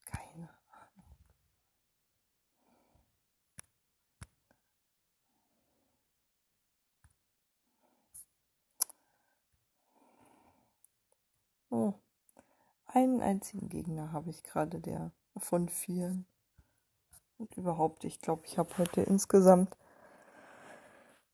Keine 0.06 0.50
Ahnung. 0.72 1.06
Oh. 11.70 11.94
Einen 12.88 13.22
einzigen 13.22 13.70
Gegner 13.70 14.12
habe 14.14 14.32
ich 14.32 14.44
gerade, 14.44 14.80
der 14.80 15.12
von 15.38 15.70
vielen. 15.70 16.26
Und 17.38 17.56
überhaupt, 17.56 18.04
ich 18.04 18.20
glaube, 18.20 18.44
ich 18.48 18.58
habe 18.58 18.78
heute 18.80 19.02
insgesamt, 19.02 19.78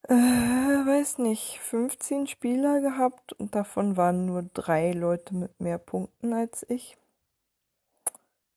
äh, 0.09 0.13
weiß 0.13 1.19
nicht, 1.19 1.59
15 1.59 2.27
Spieler 2.27 2.81
gehabt 2.81 3.33
und 3.33 3.55
davon 3.55 3.97
waren 3.97 4.25
nur 4.25 4.43
drei 4.53 4.91
Leute 4.91 5.35
mit 5.35 5.59
mehr 5.59 5.77
Punkten 5.77 6.33
als 6.33 6.65
ich. 6.69 6.97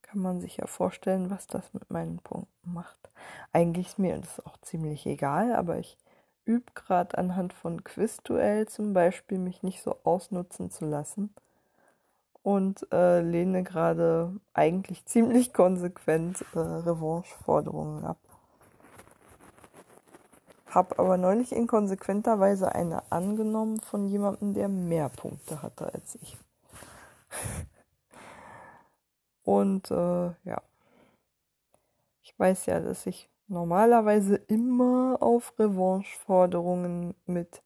Kann 0.02 0.20
man 0.20 0.40
sich 0.40 0.58
ja 0.58 0.66
vorstellen, 0.66 1.30
was 1.30 1.46
das 1.46 1.72
mit 1.74 1.90
meinen 1.90 2.18
Punkten 2.18 2.72
macht. 2.72 3.10
Eigentlich 3.52 3.88
ist 3.88 3.98
mir 3.98 4.18
das 4.18 4.44
auch 4.44 4.58
ziemlich 4.58 5.06
egal, 5.06 5.54
aber 5.54 5.78
ich 5.78 5.96
übe 6.44 6.72
gerade 6.74 7.18
anhand 7.18 7.52
von 7.52 7.82
Quizduell 7.84 8.68
zum 8.68 8.92
Beispiel, 8.92 9.38
mich 9.38 9.62
nicht 9.62 9.82
so 9.82 9.96
ausnutzen 10.04 10.70
zu 10.70 10.84
lassen 10.84 11.34
und 12.42 12.86
äh, 12.92 13.20
lehne 13.20 13.64
gerade 13.64 14.32
eigentlich 14.54 15.04
ziemlich 15.04 15.52
konsequent 15.52 16.44
äh, 16.54 16.58
Revanche-Forderungen 16.58 18.04
ab. 18.04 18.18
Hab 20.66 20.98
aber 20.98 21.16
neulich 21.16 21.52
inkonsequenterweise 21.52 22.74
eine 22.74 23.10
angenommen 23.12 23.80
von 23.80 24.08
jemandem, 24.08 24.52
der 24.52 24.68
mehr 24.68 25.08
Punkte 25.08 25.62
hatte 25.62 25.92
als 25.92 26.16
ich. 26.16 26.36
und 29.44 29.90
äh, 29.90 30.26
ja, 30.44 30.62
ich 32.22 32.38
weiß 32.38 32.66
ja, 32.66 32.80
dass 32.80 33.06
ich 33.06 33.30
normalerweise 33.46 34.36
immer 34.36 35.18
auf 35.20 35.56
Revanche-Forderungen 35.58 37.14
mit 37.26 37.62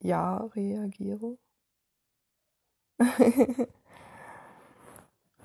Ja 0.00 0.44
reagiere. 0.54 1.38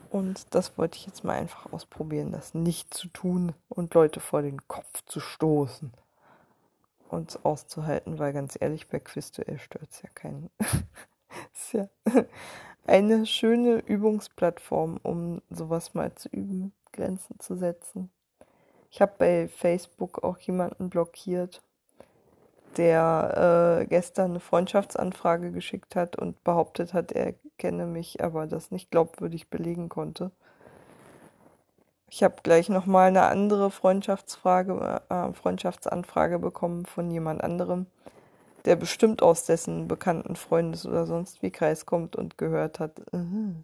und 0.09 0.53
das 0.53 0.77
wollte 0.77 0.97
ich 0.97 1.05
jetzt 1.05 1.23
mal 1.23 1.37
einfach 1.37 1.71
ausprobieren, 1.71 2.33
das 2.33 2.53
nicht 2.53 2.93
zu 2.93 3.07
tun 3.07 3.53
und 3.69 3.93
Leute 3.93 4.19
vor 4.19 4.41
den 4.41 4.67
Kopf 4.67 5.03
zu 5.05 5.21
stoßen 5.21 5.93
und 7.13 7.39
auszuhalten, 7.45 8.19
weil 8.19 8.33
ganz 8.33 8.57
ehrlich, 8.59 8.87
bei 8.87 8.99
Quizduell 8.99 9.59
stört 9.59 9.89
es 9.91 10.01
ja 10.01 10.09
keinen. 10.13 10.49
ist 11.53 11.73
ja 11.73 11.87
eine 12.85 13.25
schöne 13.25 13.77
Übungsplattform, 13.77 14.99
um 15.03 15.41
sowas 15.49 15.93
mal 15.93 16.13
zu 16.15 16.29
üben, 16.29 16.73
Grenzen 16.91 17.39
zu 17.39 17.55
setzen. 17.55 18.09
Ich 18.91 19.01
habe 19.01 19.13
bei 19.17 19.47
Facebook 19.47 20.23
auch 20.23 20.37
jemanden 20.39 20.89
blockiert, 20.89 21.61
der 22.77 23.79
äh, 23.81 23.85
gestern 23.85 24.31
eine 24.31 24.39
Freundschaftsanfrage 24.39 25.51
geschickt 25.51 25.95
hat 25.95 26.15
und 26.15 26.43
behauptet 26.43 26.93
hat, 26.93 27.11
er 27.11 27.33
kenne 27.57 27.85
mich, 27.85 28.23
aber 28.23 28.47
das 28.47 28.71
nicht 28.71 28.91
glaubwürdig 28.91 29.49
belegen 29.49 29.89
konnte. 29.89 30.31
Ich 32.15 32.21
habe 32.21 32.35
gleich 32.43 32.69
nochmal 32.69 33.07
eine 33.07 33.23
andere 33.23 33.71
Freundschaftsfrage, 33.71 35.01
äh, 35.09 35.33
Freundschaftsanfrage 35.33 36.37
bekommen 36.37 36.85
von 36.85 37.09
jemand 37.09 37.43
anderem, 37.43 37.87
der 38.65 38.75
bestimmt 38.75 39.23
aus 39.23 39.45
dessen 39.45 39.87
bekannten 39.87 40.35
Freundes- 40.35 40.85
oder 40.85 41.07
sonst 41.07 41.41
wie 41.41 41.49
Kreis 41.49 41.87
kommt 41.87 42.15
und 42.15 42.37
gehört 42.37 42.79
hat, 42.79 42.99
uh, 43.15 43.55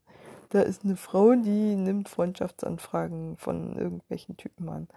da 0.49 0.61
ist 0.61 0.83
eine 0.83 0.95
Frau, 0.95 1.35
die 1.35 1.75
nimmt 1.75 2.09
Freundschaftsanfragen 2.09 3.37
von 3.37 3.75
irgendwelchen 3.75 4.35
Typen 4.35 4.67
an. 4.67 4.87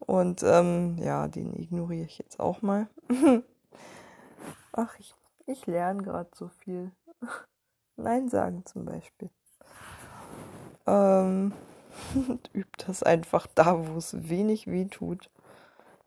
Und 0.00 0.42
ähm, 0.42 0.98
ja, 0.98 1.28
den 1.28 1.54
ignoriere 1.54 2.06
ich 2.06 2.18
jetzt 2.18 2.40
auch 2.40 2.60
mal. 2.60 2.88
Ach, 4.72 4.98
ich, 4.98 5.14
ich 5.46 5.64
lerne 5.68 6.02
gerade 6.02 6.30
so 6.34 6.48
viel. 6.48 6.90
Nein 7.96 8.28
sagen 8.28 8.66
zum 8.66 8.84
Beispiel. 8.84 9.30
Ähm, 10.88 11.52
und 12.14 12.50
übt 12.54 12.84
das 12.86 13.02
einfach 13.02 13.46
da, 13.54 13.88
wo 13.88 13.96
es 13.96 14.28
wenig 14.28 14.66
weh 14.66 14.86
tut, 14.86 15.30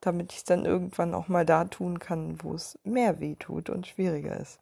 damit 0.01 0.32
ich 0.32 0.39
es 0.39 0.43
dann 0.43 0.65
irgendwann 0.65 1.13
auch 1.13 1.27
mal 1.27 1.45
da 1.45 1.65
tun 1.65 1.99
kann, 1.99 2.41
wo 2.43 2.54
es 2.54 2.80
mehr 2.84 3.19
weh 3.19 3.36
tut 3.36 3.69
und 3.69 3.88
schwieriger 3.88 4.38
ist. 4.39 4.60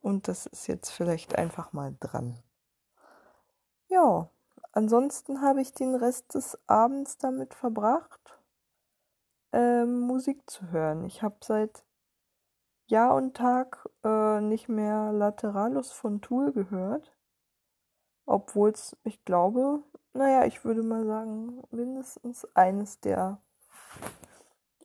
Und 0.00 0.28
das 0.28 0.46
ist 0.46 0.66
jetzt 0.68 0.90
vielleicht 0.90 1.36
einfach 1.36 1.72
mal 1.72 1.94
dran. 2.00 2.38
Ja, 3.88 4.30
ansonsten 4.72 5.42
habe 5.42 5.60
ich 5.60 5.72
den 5.72 5.94
Rest 5.94 6.34
des 6.34 6.58
Abends 6.66 7.18
damit 7.18 7.54
verbracht, 7.54 8.40
ähm, 9.52 10.00
Musik 10.00 10.48
zu 10.48 10.70
hören. 10.70 11.04
Ich 11.04 11.22
habe 11.22 11.36
seit 11.40 11.84
Jahr 12.86 13.16
und 13.16 13.36
Tag 13.36 13.88
äh, 14.04 14.40
nicht 14.40 14.68
mehr 14.68 15.12
Lateralus 15.12 15.92
von 15.92 16.20
Tool 16.20 16.52
gehört. 16.52 17.12
Obwohl 18.26 18.70
es, 18.70 18.96
ich 19.04 19.24
glaube, 19.24 19.82
naja, 20.16 20.44
ich 20.46 20.64
würde 20.64 20.82
mal 20.82 21.04
sagen, 21.04 21.62
mindestens 21.70 22.46
eines 22.54 23.00
der, 23.00 23.38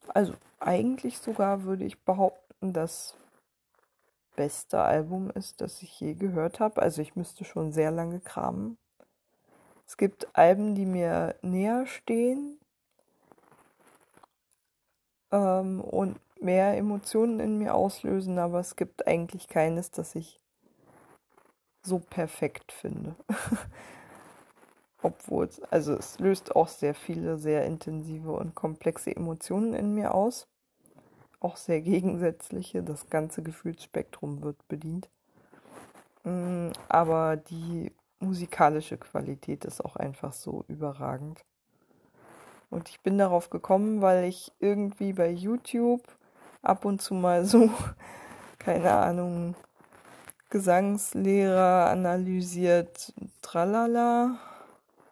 also 0.07 0.33
eigentlich 0.59 1.19
sogar 1.19 1.63
würde 1.63 1.85
ich 1.85 2.03
behaupten, 2.03 2.73
das 2.73 3.15
beste 4.35 4.81
Album 4.81 5.29
ist, 5.31 5.61
das 5.61 5.81
ich 5.81 5.99
je 5.99 6.13
gehört 6.13 6.59
habe. 6.59 6.81
Also 6.81 7.01
ich 7.01 7.15
müsste 7.15 7.43
schon 7.43 7.71
sehr 7.71 7.91
lange 7.91 8.19
kramen. 8.19 8.77
Es 9.85 9.97
gibt 9.97 10.35
Alben, 10.37 10.75
die 10.75 10.85
mir 10.85 11.35
näher 11.41 11.85
stehen 11.85 12.59
ähm, 15.31 15.81
und 15.81 16.19
mehr 16.41 16.77
Emotionen 16.77 17.39
in 17.39 17.57
mir 17.57 17.75
auslösen, 17.75 18.39
aber 18.39 18.59
es 18.59 18.75
gibt 18.75 19.05
eigentlich 19.07 19.47
keines, 19.47 19.91
das 19.91 20.15
ich 20.15 20.41
so 21.83 21.99
perfekt 21.99 22.71
finde. 22.71 23.15
Obwohl 25.03 25.45
es, 25.45 25.61
also 25.63 25.93
es 25.93 26.19
löst 26.19 26.55
auch 26.55 26.67
sehr 26.67 26.93
viele, 26.93 27.37
sehr 27.37 27.65
intensive 27.65 28.31
und 28.31 28.53
komplexe 28.55 29.15
Emotionen 29.15 29.73
in 29.73 29.93
mir 29.93 30.13
aus. 30.13 30.47
Auch 31.39 31.57
sehr 31.57 31.81
gegensätzliche. 31.81 32.83
Das 32.83 33.09
ganze 33.09 33.41
Gefühlsspektrum 33.41 34.43
wird 34.43 34.67
bedient. 34.67 35.09
Mm, 36.23 36.69
aber 36.87 37.37
die 37.37 37.91
musikalische 38.19 38.97
Qualität 38.97 39.65
ist 39.65 39.83
auch 39.83 39.95
einfach 39.95 40.33
so 40.33 40.63
überragend. 40.67 41.43
Und 42.69 42.89
ich 42.89 43.01
bin 43.01 43.17
darauf 43.17 43.49
gekommen, 43.49 44.01
weil 44.01 44.25
ich 44.25 44.51
irgendwie 44.59 45.13
bei 45.13 45.29
YouTube 45.29 46.03
ab 46.61 46.85
und 46.85 47.01
zu 47.01 47.15
mal 47.15 47.45
so, 47.45 47.71
keine 48.59 48.91
Ahnung, 48.91 49.55
Gesangslehrer 50.49 51.89
analysiert, 51.89 53.13
tralala, 53.41 54.37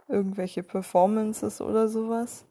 irgendwelche 0.09 0.63
Performances 0.63 1.61
oder 1.61 1.87
sowas 1.87 2.45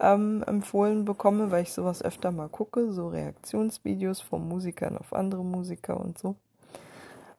ähm, 0.00 0.42
empfohlen 0.46 1.04
bekomme, 1.04 1.50
weil 1.50 1.62
ich 1.62 1.72
sowas 1.72 2.02
öfter 2.02 2.32
mal 2.32 2.48
gucke, 2.48 2.90
so 2.90 3.08
Reaktionsvideos 3.08 4.20
von 4.20 4.48
Musikern 4.48 4.96
auf 4.96 5.12
andere 5.12 5.44
Musiker 5.44 6.00
und 6.00 6.18
so. 6.18 6.36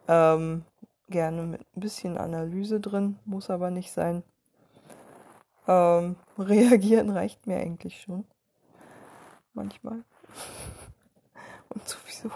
Ähm, 0.07 0.63
gerne 1.09 1.43
mit 1.43 1.61
ein 1.61 1.79
bisschen 1.79 2.17
Analyse 2.17 2.79
drin, 2.79 3.17
muss 3.25 3.49
aber 3.49 3.71
nicht 3.71 3.91
sein. 3.91 4.23
Ähm, 5.67 6.15
reagieren 6.37 7.09
reicht 7.09 7.47
mir 7.47 7.57
eigentlich 7.57 8.01
schon. 8.01 8.25
Manchmal. 9.53 10.03
Und 11.69 11.87
sowieso 11.87 12.29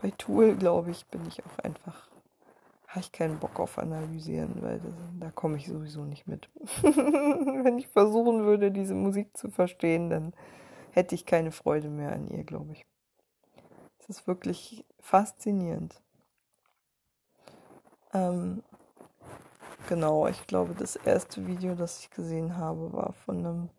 bei 0.00 0.10
Tool, 0.10 0.54
glaube 0.54 0.90
ich, 0.90 1.06
bin 1.06 1.26
ich 1.26 1.42
auch 1.44 1.58
einfach, 1.64 2.08
habe 2.96 3.04
ich 3.04 3.12
keinen 3.12 3.38
Bock 3.38 3.60
auf 3.60 3.76
Analysieren, 3.76 4.62
weil 4.62 4.80
das, 4.80 4.94
da 5.20 5.30
komme 5.30 5.58
ich 5.58 5.66
sowieso 5.66 6.04
nicht 6.06 6.26
mit. 6.26 6.48
Wenn 6.82 7.76
ich 7.76 7.88
versuchen 7.88 8.46
würde, 8.46 8.72
diese 8.72 8.94
Musik 8.94 9.36
zu 9.36 9.50
verstehen, 9.50 10.08
dann 10.08 10.32
hätte 10.92 11.14
ich 11.14 11.26
keine 11.26 11.52
Freude 11.52 11.90
mehr 11.90 12.12
an 12.12 12.26
ihr, 12.28 12.42
glaube 12.42 12.72
ich. 12.72 12.86
Es 13.98 14.08
ist 14.08 14.26
wirklich 14.26 14.86
faszinierend. 14.98 16.00
Ähm, 18.14 18.62
genau, 19.90 20.26
ich 20.26 20.46
glaube, 20.46 20.74
das 20.74 20.96
erste 20.96 21.46
Video, 21.46 21.74
das 21.74 22.00
ich 22.00 22.08
gesehen 22.08 22.56
habe, 22.56 22.94
war 22.94 23.12
von 23.12 23.38
einem 23.40 23.70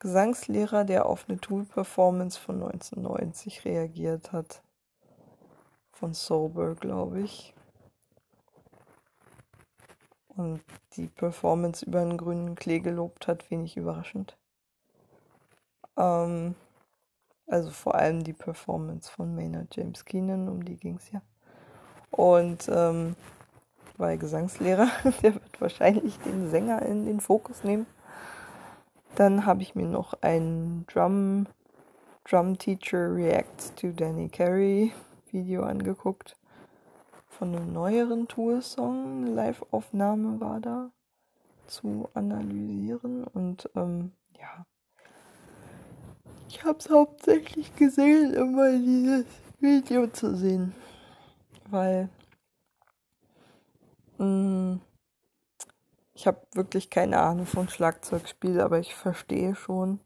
Gesangslehrer, 0.00 0.82
der 0.82 1.06
auf 1.06 1.26
eine 1.28 1.38
Tool-Performance 1.38 2.40
von 2.40 2.56
1990 2.56 3.64
reagiert 3.64 4.32
hat. 4.32 4.64
Von 5.92 6.12
Sober, 6.12 6.74
glaube 6.74 7.20
ich. 7.20 7.54
Und 10.36 10.62
die 10.96 11.08
Performance 11.08 11.84
über 11.84 12.00
einen 12.00 12.16
grünen 12.16 12.54
Klee 12.54 12.80
gelobt 12.80 13.26
hat, 13.26 13.50
wenig 13.50 13.76
überraschend. 13.76 14.36
Ähm, 15.96 16.54
also 17.46 17.70
vor 17.70 17.96
allem 17.96 18.22
die 18.22 18.32
Performance 18.32 19.10
von 19.10 19.34
Maynard 19.34 19.74
James 19.74 20.04
Keenan, 20.04 20.48
um 20.48 20.64
die 20.64 20.76
ging 20.76 20.96
es 20.96 21.10
ja. 21.10 21.20
Und 22.10 22.68
ähm, 22.72 23.16
weil 23.96 24.18
Gesangslehrer, 24.18 24.88
der 25.22 25.34
wird 25.34 25.60
wahrscheinlich 25.60 26.18
den 26.20 26.50
Sänger 26.50 26.82
in 26.82 27.04
den 27.04 27.20
Fokus 27.20 27.64
nehmen. 27.64 27.86
Dann 29.16 29.44
habe 29.44 29.62
ich 29.62 29.74
mir 29.74 29.86
noch 29.86 30.14
ein 30.22 30.86
Drum, 30.86 31.46
Drum 32.24 32.56
Teacher 32.58 33.14
Reacts 33.14 33.74
to 33.74 33.88
Danny 33.88 34.28
Carey 34.28 34.92
Video 35.30 35.62
angeguckt. 35.62 36.36
Von 37.40 37.56
einem 37.56 37.72
neueren 37.72 38.28
Tour-Song. 38.28 39.28
Live-Aufnahme 39.28 40.38
war 40.42 40.60
da 40.60 40.90
zu 41.66 42.10
analysieren. 42.12 43.24
Und 43.24 43.70
ähm, 43.74 44.12
ja, 44.38 44.66
ich 46.48 46.62
habe 46.62 46.78
es 46.78 46.90
hauptsächlich 46.90 47.74
gesehen, 47.76 48.54
mal 48.54 48.78
dieses 48.78 49.24
Video 49.58 50.06
zu 50.08 50.36
sehen. 50.36 50.74
Weil 51.70 52.10
mh, 54.18 54.26
mm, 54.26 54.80
ich 56.12 56.26
habe 56.26 56.42
wirklich 56.52 56.90
keine 56.90 57.20
Ahnung 57.20 57.46
von 57.46 57.70
Schlagzeugspiel, 57.70 58.60
aber 58.60 58.80
ich 58.80 58.94
verstehe 58.94 59.54
schon, 59.54 59.98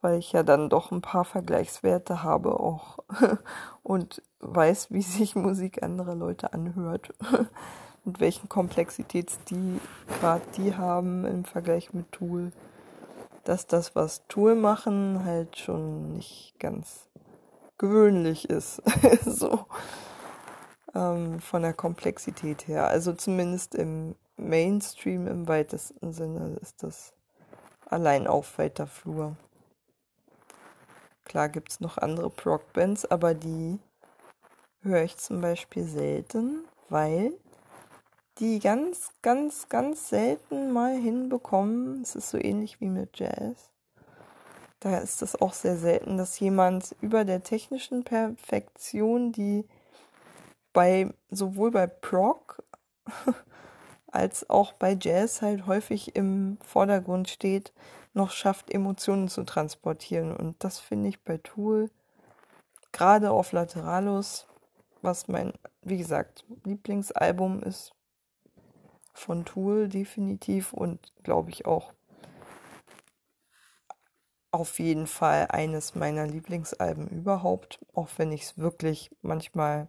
weil 0.00 0.18
ich 0.18 0.32
ja 0.32 0.42
dann 0.42 0.68
doch 0.68 0.92
ein 0.92 1.02
paar 1.02 1.24
Vergleichswerte 1.24 2.22
habe 2.22 2.58
auch 2.60 2.98
und 3.82 4.22
weiß, 4.40 4.90
wie 4.90 5.02
sich 5.02 5.34
Musik 5.34 5.82
anderer 5.82 6.14
Leute 6.14 6.52
anhört 6.52 7.14
und 8.04 8.20
welchen 8.20 8.48
Komplexitätsgrad 8.48 10.42
die 10.56 10.76
haben 10.76 11.24
im 11.24 11.44
Vergleich 11.44 11.92
mit 11.92 12.12
Tool. 12.12 12.52
Dass 13.44 13.66
das, 13.66 13.96
was 13.96 14.26
Tool 14.28 14.54
machen, 14.54 15.24
halt 15.24 15.56
schon 15.56 16.12
nicht 16.12 16.54
ganz 16.58 17.08
gewöhnlich 17.78 18.50
ist. 18.50 18.82
so 19.24 19.66
ähm, 20.94 21.40
von 21.40 21.62
der 21.62 21.72
Komplexität 21.72 22.68
her. 22.68 22.88
Also 22.88 23.12
zumindest 23.12 23.74
im 23.74 24.14
Mainstream 24.36 25.26
im 25.26 25.48
weitesten 25.48 26.12
Sinne 26.12 26.58
ist 26.60 26.82
das 26.82 27.12
allein 27.86 28.26
auf 28.26 28.58
weiter 28.58 28.86
Flur. 28.86 29.36
Klar 31.28 31.50
gibt 31.50 31.70
es 31.70 31.80
noch 31.80 31.98
andere 31.98 32.30
Prog-Bands, 32.30 33.04
aber 33.04 33.34
die 33.34 33.78
höre 34.80 35.02
ich 35.02 35.18
zum 35.18 35.42
Beispiel 35.42 35.84
selten, 35.84 36.64
weil 36.88 37.32
die 38.38 38.60
ganz, 38.60 39.10
ganz, 39.20 39.68
ganz 39.68 40.08
selten 40.08 40.72
mal 40.72 40.94
hinbekommen. 40.96 42.00
Es 42.00 42.16
ist 42.16 42.30
so 42.30 42.38
ähnlich 42.38 42.80
wie 42.80 42.88
mit 42.88 43.18
Jazz. 43.18 43.70
Da 44.80 44.98
ist 44.98 45.20
es 45.20 45.38
auch 45.38 45.52
sehr 45.52 45.76
selten, 45.76 46.16
dass 46.16 46.40
jemand 46.40 46.96
über 47.02 47.26
der 47.26 47.42
technischen 47.42 48.04
Perfektion, 48.04 49.32
die 49.32 49.66
bei 50.72 51.12
sowohl 51.30 51.72
bei 51.72 51.86
Prog 51.86 52.62
als 54.06 54.48
auch 54.48 54.72
bei 54.72 54.96
Jazz 54.98 55.42
halt 55.42 55.66
häufig 55.66 56.16
im 56.16 56.56
Vordergrund 56.62 57.28
steht, 57.28 57.74
noch 58.14 58.30
schafft, 58.30 58.70
Emotionen 58.70 59.28
zu 59.28 59.44
transportieren. 59.44 60.34
Und 60.34 60.62
das 60.64 60.78
finde 60.78 61.08
ich 61.08 61.22
bei 61.24 61.38
Tool, 61.38 61.90
gerade 62.92 63.30
auf 63.30 63.52
Lateralus, 63.52 64.46
was 65.02 65.28
mein, 65.28 65.52
wie 65.82 65.98
gesagt, 65.98 66.44
Lieblingsalbum 66.64 67.62
ist 67.62 67.92
von 69.12 69.44
Tool 69.44 69.88
definitiv 69.88 70.72
und 70.72 71.12
glaube 71.22 71.50
ich 71.50 71.66
auch 71.66 71.92
auf 74.50 74.78
jeden 74.78 75.06
Fall 75.06 75.46
eines 75.50 75.94
meiner 75.94 76.26
Lieblingsalben 76.26 77.08
überhaupt, 77.08 77.84
auch 77.94 78.08
wenn 78.16 78.32
ich 78.32 78.42
es 78.42 78.58
wirklich 78.58 79.10
manchmal 79.20 79.88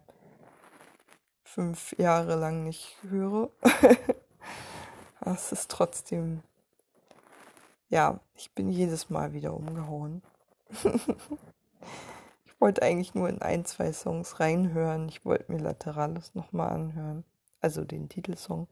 fünf 1.44 1.96
Jahre 1.98 2.36
lang 2.36 2.64
nicht 2.64 2.96
höre. 3.08 3.50
es 5.20 5.52
ist 5.52 5.70
trotzdem, 5.70 6.42
ja, 7.90 8.20
ich 8.34 8.52
bin 8.54 8.70
jedes 8.70 9.10
Mal 9.10 9.32
wieder 9.32 9.52
umgehauen. 9.52 10.22
ich 12.46 12.60
wollte 12.60 12.82
eigentlich 12.82 13.14
nur 13.14 13.28
in 13.28 13.42
ein, 13.42 13.64
zwei 13.64 13.92
Songs 13.92 14.38
reinhören. 14.38 15.08
Ich 15.08 15.24
wollte 15.24 15.52
mir 15.52 15.58
Lateralis 15.58 16.34
nochmal 16.34 16.70
anhören. 16.70 17.24
Also 17.60 17.84
den 17.84 18.08
Titelsong. 18.08 18.68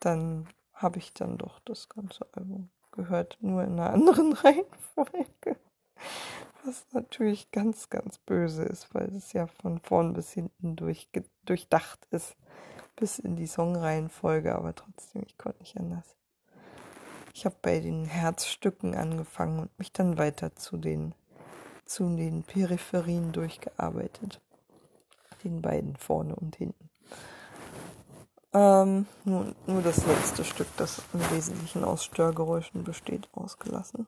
Dann 0.00 0.46
habe 0.74 0.98
ich 0.98 1.14
dann 1.14 1.38
doch 1.38 1.60
das 1.60 1.88
ganze 1.88 2.26
Album 2.34 2.68
gehört, 2.92 3.38
nur 3.40 3.64
in 3.64 3.72
einer 3.72 3.90
anderen 3.94 4.34
Reihenfolge. 4.34 5.56
Was 6.64 6.86
natürlich 6.92 7.50
ganz, 7.52 7.88
ganz 7.88 8.18
böse 8.18 8.64
ist, 8.64 8.94
weil 8.94 9.14
es 9.14 9.32
ja 9.32 9.46
von 9.46 9.80
vorn 9.80 10.12
bis 10.12 10.30
hinten 10.32 10.76
durch, 10.76 11.08
durchdacht 11.44 12.06
ist. 12.10 12.36
Bis 12.96 13.18
in 13.18 13.34
die 13.34 13.48
Songreihenfolge, 13.48 14.54
aber 14.54 14.74
trotzdem, 14.74 15.22
ich 15.26 15.36
konnte 15.36 15.58
nicht 15.60 15.76
anders. 15.76 16.14
Ich 17.36 17.44
habe 17.44 17.56
bei 17.60 17.80
den 17.80 18.04
Herzstücken 18.04 18.94
angefangen 18.94 19.58
und 19.58 19.78
mich 19.78 19.92
dann 19.92 20.18
weiter 20.18 20.54
zu 20.54 20.76
den, 20.76 21.14
zu 21.84 22.04
den 22.16 22.44
Peripherien 22.44 23.32
durchgearbeitet. 23.32 24.40
Den 25.42 25.60
beiden 25.60 25.96
vorne 25.96 26.36
und 26.36 26.54
hinten. 26.54 26.88
Ähm, 28.52 29.06
nur, 29.24 29.52
nur 29.66 29.82
das 29.82 30.06
letzte 30.06 30.44
Stück, 30.44 30.68
das 30.76 31.02
im 31.12 31.20
Wesentlichen 31.32 31.82
aus 31.82 32.04
Störgeräuschen 32.04 32.84
besteht, 32.84 33.28
ausgelassen. 33.32 34.06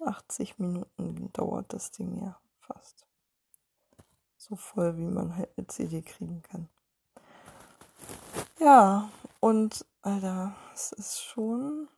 80 0.00 0.58
Minuten 0.58 1.30
dauert 1.34 1.74
das 1.74 1.90
Ding 1.90 2.22
ja 2.22 2.38
fast. 2.58 3.06
So 4.38 4.56
voll, 4.56 4.96
wie 4.96 5.04
man 5.04 5.36
halt 5.36 5.50
eine 5.58 5.66
CD 5.66 6.00
kriegen 6.00 6.42
kann. 6.42 6.68
Ja, 8.58 9.10
und 9.40 9.84
Alter, 10.04 10.54
es 10.74 10.92
ist 10.92 11.22
schon. 11.22 11.88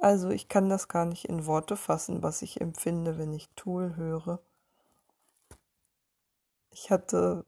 Also 0.00 0.30
ich 0.30 0.48
kann 0.48 0.68
das 0.68 0.88
gar 0.88 1.04
nicht 1.04 1.26
in 1.26 1.46
Worte 1.46 1.76
fassen, 1.76 2.22
was 2.24 2.42
ich 2.42 2.60
empfinde, 2.60 3.16
wenn 3.16 3.32
ich 3.32 3.48
Tool 3.54 3.94
höre. 3.94 4.40
Ich 6.70 6.90
hatte 6.90 7.44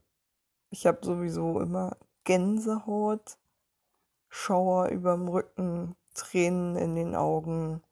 ich 0.70 0.86
habe 0.86 0.98
sowieso 1.02 1.60
immer 1.60 1.96
Gänsehaut, 2.24 3.38
Schauer 4.28 4.88
überm 4.90 5.28
Rücken, 5.28 5.96
Tränen 6.14 6.76
in 6.76 6.94
den 6.94 7.16
Augen, 7.16 7.82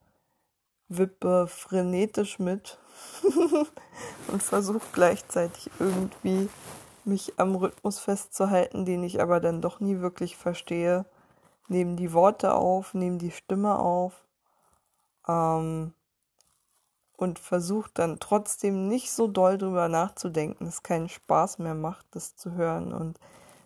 wippe 0.88 1.47
frenetisch 1.49 2.38
mit 2.38 2.79
und 4.29 4.42
versuche 4.42 4.87
gleichzeitig 4.92 5.71
irgendwie 5.79 6.49
mich 7.07 7.38
am 7.38 7.55
Rhythmus 7.55 7.99
festzuhalten, 7.99 8.85
den 8.85 9.03
ich 9.03 9.21
aber 9.21 9.40
dann 9.40 9.62
doch 9.62 9.81
nie 9.81 10.01
wirklich 10.01 10.37
verstehe. 10.37 11.07
Nehmen 11.69 11.97
die 11.97 12.12
Worte 12.12 12.55
auf, 12.55 12.95
nehmen 12.95 13.19
die 13.19 13.31
Stimme 13.31 13.79
auf. 13.79 14.25
Ähm, 15.29 15.92
und 17.16 17.38
versucht 17.38 17.99
dann 17.99 18.21
trotzdem 18.21 18.88
nicht 18.88 19.11
so 19.11 19.27
doll 19.27 19.59
drüber 19.59 19.88
nachzudenken, 19.88 20.66
es 20.66 20.83
keinen 20.83 21.09
Spaß 21.09 21.59
mehr 21.59 21.75
macht, 21.75 22.07
das 22.11 22.37
zu 22.37 22.53
hören. 22.53 22.92
Und 22.92 23.19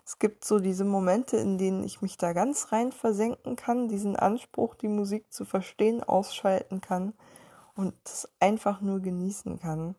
es 0.05 0.19
gibt 0.19 0.45
so 0.45 0.59
diese 0.59 0.85
Momente, 0.85 1.37
in 1.37 1.57
denen 1.57 1.83
ich 1.83 2.01
mich 2.01 2.17
da 2.17 2.33
ganz 2.33 2.71
rein 2.71 2.91
versenken 2.91 3.55
kann, 3.55 3.87
diesen 3.87 4.15
Anspruch, 4.15 4.75
die 4.75 4.87
Musik 4.87 5.31
zu 5.31 5.45
verstehen, 5.45 6.03
ausschalten 6.03 6.81
kann 6.81 7.13
und 7.75 7.93
das 8.03 8.29
einfach 8.39 8.81
nur 8.81 8.99
genießen 8.99 9.59
kann. 9.59 9.95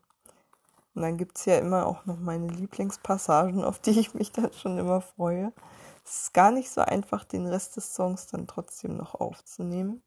Und 0.95 1.03
dann 1.03 1.17
gibt 1.17 1.39
es 1.39 1.47
ja 1.47 1.59
immer 1.59 1.87
auch 1.87 2.05
noch 2.07 2.19
meine 2.19 2.49
Lieblingspassagen, 2.49 3.65
auf 3.65 3.79
die 3.79 3.99
ich 3.99 4.15
mich 4.15 4.33
dann 4.33 4.53
schon 4.53 4.79
immer 4.79 5.01
freue. 5.01 5.53
Es 6.05 6.23
ist 6.23 6.35
gar 6.35 6.51
nicht 6.51 6.71
so 6.71 6.81
einfach, 6.81 7.25
den 7.25 7.47
Rest 7.47 7.77
des 7.77 7.95
Songs 7.95 8.27
dann 8.27 8.47
trotzdem 8.47 8.97
noch 8.97 9.15
aufzunehmen 9.15 10.03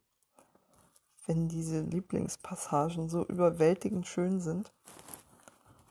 wenn 1.27 1.47
diese 1.47 1.81
Lieblingspassagen 1.81 3.09
so 3.09 3.23
überwältigend 3.25 4.07
schön 4.07 4.39
sind. 4.39 4.71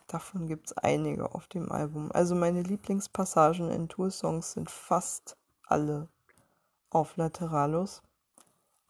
Davon 0.07 0.47
gibt 0.47 0.67
es 0.69 0.79
einige 0.79 1.35
auf 1.35 1.47
dem 1.49 1.73
Album. 1.73 2.13
Also 2.13 2.35
meine 2.35 2.63
Lieblingspassagen 2.63 3.71
in 3.71 3.89
Tour-Songs 3.89 4.53
sind 4.53 4.71
fast 4.71 5.37
alle 5.67 6.09
auf 6.91 7.17
Lateralos. 7.17 8.03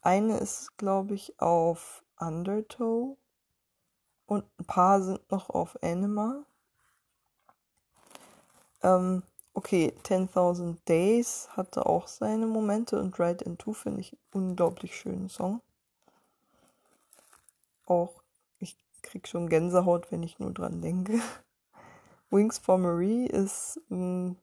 Eine 0.03 0.37
ist, 0.39 0.77
glaube 0.77 1.15
ich, 1.15 1.41
auf 1.41 2.05
Undertow 2.19 3.17
und 4.27 4.45
ein 4.59 4.65
paar 4.65 5.03
sind 5.03 5.31
noch 5.31 5.51
auf 5.51 5.77
Anima. 5.83 6.45
Ähm, 8.83 9.23
okay, 9.55 9.93
10.000 10.05 10.79
Days 10.87 11.49
hatte 11.53 11.87
auch 11.87 12.07
seine 12.09 12.47
Momente 12.47 13.01
und 13.01 13.19
Ride 13.19 13.45
in 13.45 13.59
Two 13.59 13.73
finde 13.73 14.01
ich 14.01 14.13
einen 14.33 14.51
unglaublich 14.51 14.97
schönen 14.97 15.29
Song 15.29 15.61
auch, 17.87 18.23
ich 18.59 18.77
krieg 19.03 19.29
schon 19.29 19.49
Gänsehaut, 19.49 20.11
wenn 20.11 20.23
ich 20.23 20.39
nur 20.39 20.53
dran 20.53 20.81
denke. 20.81 21.21
Wings 22.31 22.59
for 22.59 22.79
Marie 22.79 23.27
ist, 23.27 23.81
hm, 23.89 24.37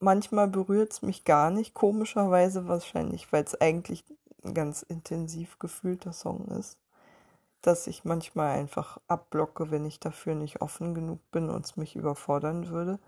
manchmal 0.00 0.48
berührt 0.48 0.92
es 0.92 1.02
mich 1.02 1.24
gar 1.24 1.50
nicht, 1.50 1.74
komischerweise 1.74 2.68
wahrscheinlich, 2.68 3.32
weil 3.32 3.44
es 3.44 3.60
eigentlich 3.60 4.04
ein 4.44 4.54
ganz 4.54 4.82
intensiv 4.82 5.58
gefühlter 5.58 6.12
Song 6.12 6.46
ist, 6.48 6.76
dass 7.62 7.86
ich 7.86 8.04
manchmal 8.04 8.58
einfach 8.58 8.98
abblocke, 9.08 9.70
wenn 9.70 9.86
ich 9.86 10.00
dafür 10.00 10.34
nicht 10.34 10.60
offen 10.60 10.94
genug 10.94 11.18
bin 11.30 11.48
und 11.48 11.64
es 11.64 11.76
mich 11.76 11.96
überfordern 11.96 12.68
würde. 12.68 12.98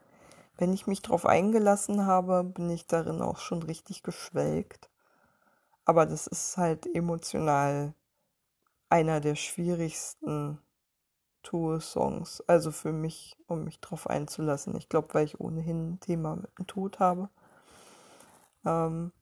Wenn 0.56 0.72
ich 0.72 0.86
mich 0.86 1.02
darauf 1.02 1.26
eingelassen 1.26 2.06
habe, 2.06 2.44
bin 2.44 2.70
ich 2.70 2.86
darin 2.86 3.20
auch 3.20 3.38
schon 3.38 3.62
richtig 3.62 4.02
geschwelgt. 4.02 4.88
Aber 5.84 6.06
das 6.06 6.26
ist 6.26 6.56
halt 6.56 6.86
emotional 6.94 7.94
einer 8.88 9.20
der 9.20 9.34
schwierigsten 9.34 10.58
Tour-Songs. 11.42 12.42
Also 12.46 12.70
für 12.70 12.92
mich, 12.92 13.36
um 13.46 13.64
mich 13.64 13.80
drauf 13.80 14.08
einzulassen. 14.08 14.76
Ich 14.76 14.88
glaube, 14.88 15.12
weil 15.12 15.24
ich 15.26 15.40
ohnehin 15.40 15.94
ein 15.94 16.00
Thema 16.00 16.36
mit 16.36 16.56
dem 16.58 16.66
Tod 16.66 17.00
habe. 17.00 17.28
Ähm 18.64 19.12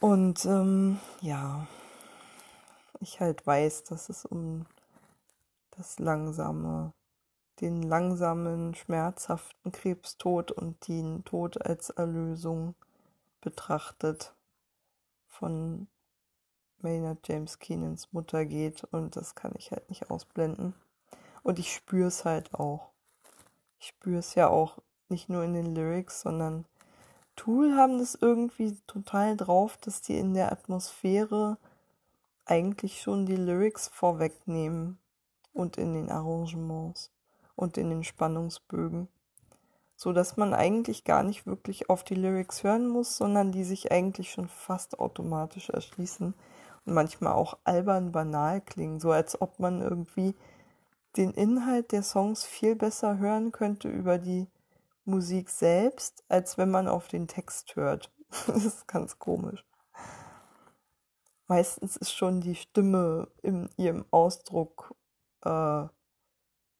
Und 0.00 0.44
ähm, 0.44 1.00
ja, 1.20 1.66
ich 3.00 3.20
halt 3.20 3.46
weiß, 3.46 3.84
dass 3.84 4.08
es 4.08 4.24
um 4.24 4.66
das 5.72 5.98
langsame, 5.98 6.92
den 7.60 7.82
langsamen, 7.82 8.74
schmerzhaften 8.74 9.72
Krebstod 9.72 10.52
und 10.52 10.86
den 10.86 11.24
Tod 11.24 11.60
als 11.64 11.90
Erlösung 11.90 12.76
betrachtet 13.40 14.34
von 15.26 15.88
Maynard 16.80 17.26
James 17.26 17.58
Keenans 17.58 18.12
Mutter 18.12 18.44
geht 18.44 18.84
und 18.84 19.16
das 19.16 19.34
kann 19.34 19.52
ich 19.56 19.72
halt 19.72 19.88
nicht 19.88 20.10
ausblenden. 20.10 20.74
Und 21.42 21.58
ich 21.58 21.74
spüre 21.74 22.06
es 22.06 22.24
halt 22.24 22.54
auch. 22.54 22.90
Ich 23.80 23.88
spüre 23.88 24.18
es 24.18 24.34
ja 24.36 24.48
auch 24.48 24.78
nicht 25.08 25.28
nur 25.28 25.42
in 25.42 25.54
den 25.54 25.74
Lyrics, 25.74 26.20
sondern 26.20 26.66
Tool 27.38 27.76
haben 27.76 27.98
das 27.98 28.18
irgendwie 28.20 28.76
total 28.86 29.36
drauf, 29.36 29.78
dass 29.78 30.02
die 30.02 30.18
in 30.18 30.34
der 30.34 30.52
Atmosphäre 30.52 31.56
eigentlich 32.44 33.00
schon 33.00 33.26
die 33.26 33.36
Lyrics 33.36 33.88
vorwegnehmen 33.88 34.98
und 35.52 35.78
in 35.78 35.94
den 35.94 36.10
Arrangements 36.10 37.10
und 37.56 37.78
in 37.78 37.90
den 37.90 38.04
Spannungsbögen 38.04 39.08
so 39.98 40.12
dass 40.12 40.36
man 40.36 40.54
eigentlich 40.54 41.02
gar 41.02 41.24
nicht 41.24 41.44
wirklich 41.44 41.90
auf 41.90 42.04
die 42.04 42.14
Lyrics 42.14 42.62
hören 42.62 42.86
muss, 42.86 43.16
sondern 43.16 43.50
die 43.50 43.64
sich 43.64 43.90
eigentlich 43.90 44.30
schon 44.30 44.46
fast 44.46 45.00
automatisch 45.00 45.70
erschließen 45.70 46.34
und 46.86 46.94
manchmal 46.94 47.32
auch 47.32 47.58
albern 47.64 48.12
banal 48.12 48.60
klingen, 48.60 49.00
so 49.00 49.10
als 49.10 49.42
ob 49.42 49.58
man 49.58 49.82
irgendwie 49.82 50.36
den 51.16 51.32
Inhalt 51.32 51.90
der 51.90 52.04
Songs 52.04 52.44
viel 52.44 52.76
besser 52.76 53.18
hören 53.18 53.50
könnte 53.50 53.88
über 53.88 54.18
die 54.18 54.46
Musik 55.08 55.50
selbst, 55.50 56.22
als 56.28 56.58
wenn 56.58 56.70
man 56.70 56.86
auf 56.86 57.08
den 57.08 57.26
Text 57.26 57.74
hört. 57.76 58.12
das 58.46 58.64
ist 58.64 58.86
ganz 58.86 59.18
komisch. 59.18 59.64
Meistens 61.46 61.96
ist 61.96 62.12
schon 62.12 62.40
die 62.42 62.54
Stimme 62.54 63.28
in 63.42 63.70
ihrem 63.78 64.04
Ausdruck 64.10 64.94
äh, 65.42 65.86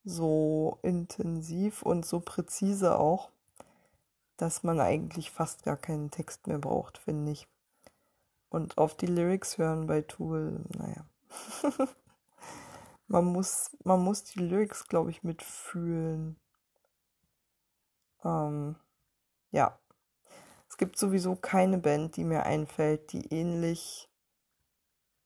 so 0.05 0.79
intensiv 0.83 1.83
und 1.83 2.05
so 2.05 2.21
präzise 2.21 2.99
auch, 2.99 3.31
dass 4.37 4.63
man 4.63 4.79
eigentlich 4.79 5.31
fast 5.31 5.65
gar 5.65 5.77
keinen 5.77 6.11
Text 6.11 6.47
mehr 6.47 6.59
braucht, 6.59 6.99
finde 6.99 7.33
ich. 7.33 7.49
Und 8.51 8.79
auf 8.79 8.95
die 8.95 9.07
Lyrics 9.07 9.59
hören 9.59 9.87
bei 9.87 10.03
Tool, 10.03 10.65
naja. 10.77 11.05
man, 13.07 13.25
muss, 13.25 13.77
man 13.85 14.03
muss 14.03 14.25
die 14.25 14.41
Lyrics, 14.41 14.87
glaube 14.87 15.11
ich, 15.11 15.23
mitfühlen. 15.23 16.37
Ähm, 18.25 18.77
ja. 19.51 19.79
Es 20.69 20.77
gibt 20.77 20.99
sowieso 20.99 21.35
keine 21.37 21.79
Band, 21.79 22.17
die 22.17 22.25
mir 22.25 22.45
einfällt, 22.45 23.13
die 23.13 23.33
ähnlich 23.33 24.09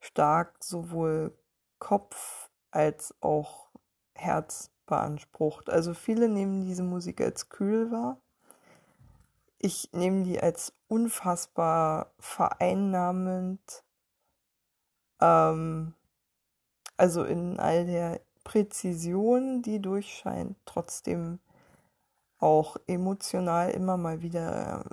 stark 0.00 0.62
sowohl 0.62 1.36
Kopf 1.78 2.50
als 2.70 3.14
auch 3.20 3.70
Herz 4.14 4.70
beansprucht. 4.86 5.68
Also 5.70 5.94
viele 5.94 6.28
nehmen 6.28 6.64
diese 6.64 6.82
Musik 6.82 7.20
als 7.20 7.48
kühl 7.48 7.90
wahr. 7.90 8.18
ich 9.58 9.90
nehme 9.92 10.24
die 10.24 10.40
als 10.42 10.74
unfassbar 10.88 12.12
vereinnahmend, 12.18 13.84
ähm, 15.20 15.94
also 16.96 17.24
in 17.24 17.58
all 17.60 17.86
der 17.86 18.20
Präzision, 18.44 19.62
die 19.62 19.80
durchscheint, 19.80 20.56
trotzdem 20.66 21.38
auch 22.42 22.76
emotional 22.86 23.70
immer 23.70 23.96
mal 23.96 24.22
wieder 24.22 24.84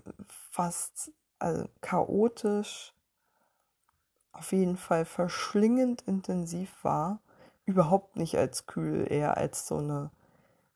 fast 0.51 1.12
also 1.39 1.65
chaotisch, 1.81 2.93
auf 4.33 4.51
jeden 4.51 4.77
Fall 4.77 5.05
verschlingend 5.05 6.01
intensiv 6.03 6.71
war. 6.83 7.21
Überhaupt 7.65 8.15
nicht 8.15 8.38
als 8.38 8.67
kühl, 8.67 9.12
eher 9.12 9.38
als 9.38 9.67
so 9.67 9.77
eine 9.77 10.12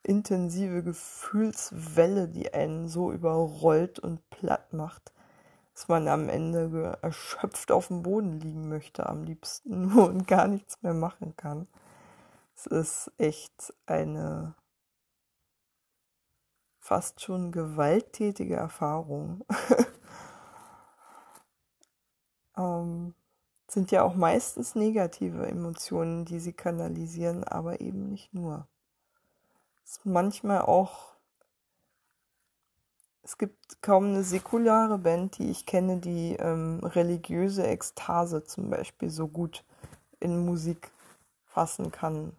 intensive 0.04 0.84
Gefühlswelle, 0.84 2.28
die 2.28 2.54
einen 2.54 2.88
so 2.88 3.12
überrollt 3.12 4.00
und 4.00 4.30
platt 4.30 4.74
macht, 4.74 5.14
dass 5.74 5.88
man 5.88 6.08
am 6.08 6.30
Ende 6.30 6.98
erschöpft 7.02 7.72
auf 7.72 7.88
dem 7.88 8.04
Boden 8.04 8.40
liegen 8.40 8.68
möchte, 8.68 9.08
am 9.08 9.24
liebsten 9.24 9.88
nur 9.88 10.08
und 10.10 10.28
gar 10.28 10.48
nichts 10.48 10.82
mehr 10.82 10.94
machen 10.94 11.36
kann. 11.38 11.68
Es 12.56 12.66
ist 12.68 13.12
echt 13.18 13.74
eine 13.86 14.56
fast 16.84 17.22
schon 17.22 17.54
gewalttätige 17.54 18.58
Erfahrung. 18.58 19.46
ähm, 22.58 23.16
sind 23.70 23.92
ja 23.92 24.04
auch 24.04 24.16
meistens 24.16 24.76
negative 24.76 25.48
Emotionen, 25.48 26.26
die 26.26 26.40
sie 26.40 26.52
kanalisieren, 26.52 27.46
aber 27.46 27.80
eben 27.80 28.10
nicht 28.10 28.34
nur. 28.34 28.68
Es 29.86 29.92
ist 29.92 30.06
manchmal 30.06 30.64
auch, 30.64 31.16
es 33.22 33.38
gibt 33.38 33.82
kaum 33.82 34.08
eine 34.08 34.26
säkulare 34.26 34.98
Band, 34.98 35.38
die 35.38 35.52
ich 35.52 35.66
kenne, 35.66 36.00
die 36.00 36.36
ähm, 36.36 36.82
religiöse 36.84 37.66
Ekstase 37.66 38.44
zum 38.44 38.70
Beispiel 38.70 39.10
so 39.10 39.30
gut 39.30 39.64
in 40.20 40.46
Musik 40.46 40.92
fassen 41.46 41.94
kann. 41.94 42.36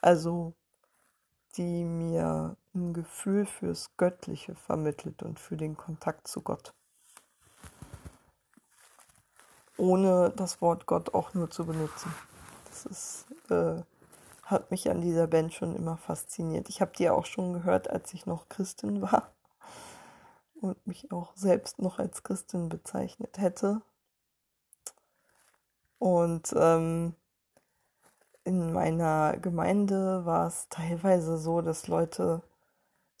Also 0.00 0.52
die 1.56 1.84
mir 1.84 2.56
ein 2.74 2.92
Gefühl 2.92 3.46
fürs 3.46 3.96
Göttliche 3.96 4.54
vermittelt 4.54 5.22
und 5.22 5.40
für 5.40 5.56
den 5.56 5.76
Kontakt 5.76 6.28
zu 6.28 6.42
Gott. 6.42 6.72
Ohne 9.76 10.30
das 10.36 10.60
Wort 10.60 10.86
Gott 10.86 11.14
auch 11.14 11.34
nur 11.34 11.50
zu 11.50 11.64
benutzen. 11.64 12.14
Das 12.66 12.86
ist, 12.86 13.26
äh, 13.50 13.82
hat 14.44 14.70
mich 14.70 14.90
an 14.90 15.00
dieser 15.00 15.26
Band 15.26 15.52
schon 15.54 15.74
immer 15.74 15.96
fasziniert. 15.96 16.68
Ich 16.68 16.80
habe 16.80 16.92
die 16.96 17.10
auch 17.10 17.26
schon 17.26 17.52
gehört, 17.52 17.88
als 17.88 18.12
ich 18.12 18.26
noch 18.26 18.48
Christin 18.48 19.02
war 19.02 19.32
und 20.60 20.86
mich 20.86 21.10
auch 21.12 21.34
selbst 21.34 21.80
noch 21.80 21.98
als 21.98 22.22
Christin 22.22 22.68
bezeichnet 22.68 23.38
hätte. 23.38 23.82
Und 25.98 26.54
ähm, 26.56 27.14
in 28.44 28.72
meiner 28.72 29.36
Gemeinde 29.36 30.24
war 30.24 30.46
es 30.46 30.68
teilweise 30.68 31.36
so, 31.36 31.60
dass 31.60 31.88
Leute 31.88 32.42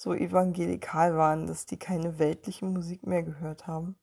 so 0.00 0.14
evangelikal 0.14 1.14
waren, 1.18 1.46
dass 1.46 1.66
die 1.66 1.76
keine 1.76 2.18
weltliche 2.18 2.64
Musik 2.64 3.06
mehr 3.06 3.22
gehört 3.22 3.66
haben. 3.66 3.98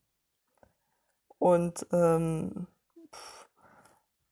Und 1.39 1.88
ähm, 1.91 2.67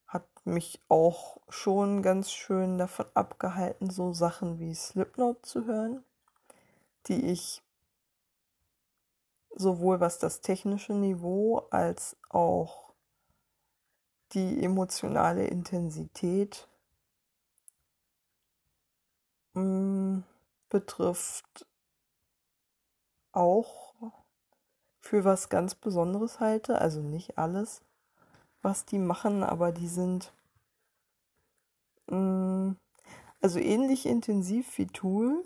hat 0.06 0.28
mich 0.44 0.80
auch 0.90 1.42
schon 1.50 2.04
ganz 2.04 2.30
schön 2.30 2.78
davon 2.78 3.08
abgehalten, 3.16 3.90
so 3.90 4.14
Sachen 4.14 4.60
wie 4.60 4.76
Slipknot 4.76 5.44
zu 5.44 5.66
hören, 5.66 6.04
die 7.08 7.32
ich 7.32 7.64
sowohl 9.56 10.00
was 10.00 10.20
das 10.20 10.42
technische 10.42 10.94
Niveau 10.94 11.66
als 11.72 12.16
auch 12.30 12.94
die 14.34 14.64
emotionale 14.64 15.48
Intensität 15.48 16.68
mm, 19.56 20.20
betrifft, 20.70 21.66
auch 23.32 23.94
für 25.00 25.24
was 25.24 25.50
ganz 25.50 25.76
Besonderes 25.76 26.40
halte. 26.40 26.80
Also 26.80 27.02
nicht 27.02 27.38
alles, 27.38 27.82
was 28.62 28.86
die 28.86 29.00
machen, 29.00 29.44
aber 29.44 29.72
die 29.72 29.88
sind 29.88 30.34
mh, 32.08 32.18
mm, 32.18 32.78
also 33.42 33.60
ähnlich 33.60 34.08
intensiv 34.08 34.78
wie 34.78 34.88
Tool 34.88 35.44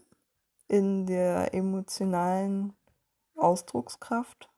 in 0.67 1.05
der 1.05 1.53
emotionalen 1.53 2.73
Ausdruckskraft, 3.35 4.49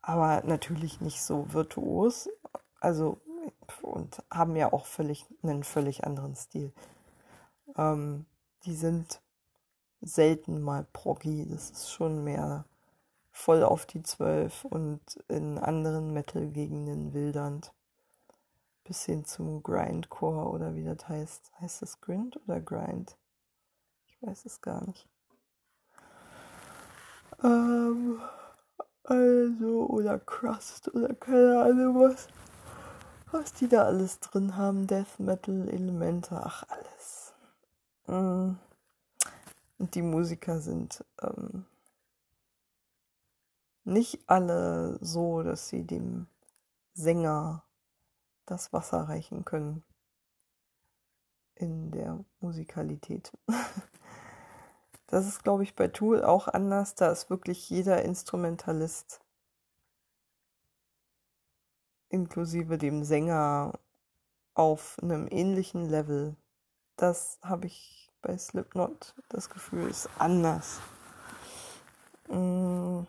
aber 0.00 0.42
natürlich 0.46 1.00
nicht 1.00 1.22
so 1.22 1.52
virtuos. 1.52 2.30
Also 2.80 3.20
und 3.82 4.22
haben 4.30 4.56
ja 4.56 4.72
auch 4.72 4.86
völlig 4.86 5.26
einen 5.42 5.64
völlig 5.64 6.04
anderen 6.04 6.34
Stil. 6.34 6.72
Ähm, 7.76 8.26
die 8.64 8.74
sind 8.74 9.20
selten 10.00 10.60
mal 10.60 10.86
proggy. 10.92 11.46
Das 11.48 11.70
ist 11.70 11.90
schon 11.90 12.24
mehr 12.24 12.64
voll 13.30 13.62
auf 13.62 13.86
die 13.86 14.02
Zwölf 14.02 14.64
und 14.64 15.00
in 15.28 15.58
anderen 15.58 16.12
Metal-Gegenden 16.12 17.12
wildernd. 17.14 17.72
Bis 18.84 19.04
hin 19.04 19.24
zum 19.24 19.62
Grindcore 19.62 20.50
oder 20.50 20.74
wie 20.74 20.84
das 20.84 21.08
heißt. 21.08 21.52
Heißt 21.60 21.82
das 21.82 22.00
Grind 22.00 22.40
oder 22.46 22.60
Grind? 22.60 23.16
Ich 24.06 24.20
weiß 24.20 24.44
es 24.46 24.60
gar 24.60 24.84
nicht. 24.86 25.08
Ähm, 27.42 28.20
also, 29.04 29.86
oder 29.86 30.18
Crust 30.18 30.92
oder 30.94 31.14
keine 31.14 31.62
Ahnung 31.62 32.00
was. 32.00 32.28
Was 33.30 33.52
die 33.52 33.68
da 33.68 33.84
alles 33.84 34.18
drin 34.18 34.56
haben. 34.56 34.86
Death 34.86 35.18
Metal 35.18 35.68
Elemente, 35.68 36.40
ach 36.42 36.64
alles. 36.68 37.34
Mm. 38.06 38.56
Und 39.80 39.94
die 39.94 40.02
Musiker 40.02 40.60
sind 40.60 41.02
ähm, 41.22 41.64
nicht 43.84 44.20
alle 44.28 44.98
so, 45.00 45.42
dass 45.42 45.70
sie 45.70 45.86
dem 45.86 46.26
Sänger 46.92 47.64
das 48.44 48.74
Wasser 48.74 49.08
reichen 49.08 49.46
können 49.46 49.82
in 51.54 51.90
der 51.90 52.22
Musikalität. 52.40 53.32
Das 55.06 55.26
ist, 55.26 55.42
glaube 55.42 55.64
ich, 55.64 55.74
bei 55.74 55.88
Tool 55.88 56.22
auch 56.22 56.46
anders. 56.46 56.94
Da 56.94 57.10
ist 57.10 57.30
wirklich 57.30 57.68
jeder 57.68 58.04
Instrumentalist 58.04 59.20
inklusive 62.10 62.78
dem 62.78 63.02
Sänger 63.02 63.80
auf 64.54 65.00
einem 65.02 65.26
ähnlichen 65.28 65.84
Level. 65.84 66.36
Das 66.94 67.40
habe 67.42 67.66
ich 67.66 68.09
bei 68.22 68.36
Slipknot. 68.36 69.14
Das 69.28 69.50
Gefühl 69.50 69.88
ist 69.88 70.08
anders. 70.18 70.80
Mm. 72.28 73.02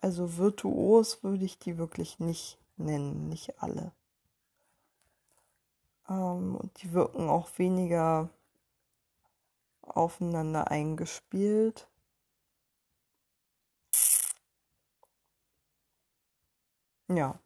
Also 0.00 0.36
virtuos 0.38 1.22
würde 1.22 1.44
ich 1.44 1.58
die 1.58 1.76
wirklich 1.76 2.20
nicht 2.20 2.58
nennen, 2.76 3.28
nicht 3.28 3.62
alle. 3.62 3.92
Ähm, 6.08 6.56
und 6.56 6.82
die 6.82 6.92
wirken 6.92 7.28
auch 7.28 7.58
weniger 7.58 8.30
aufeinander 9.82 10.70
eingespielt. 10.70 11.86
Ja. 17.08 17.38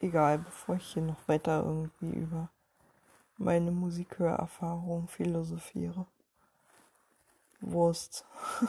Egal, 0.00 0.38
bevor 0.38 0.76
ich 0.76 0.92
hier 0.92 1.02
noch 1.02 1.28
weiter 1.28 1.62
irgendwie 1.64 2.10
über 2.10 2.50
meine 3.38 3.70
Musikhörerfahrung 3.70 5.08
philosophiere. 5.08 6.06
Wurst. 7.60 8.24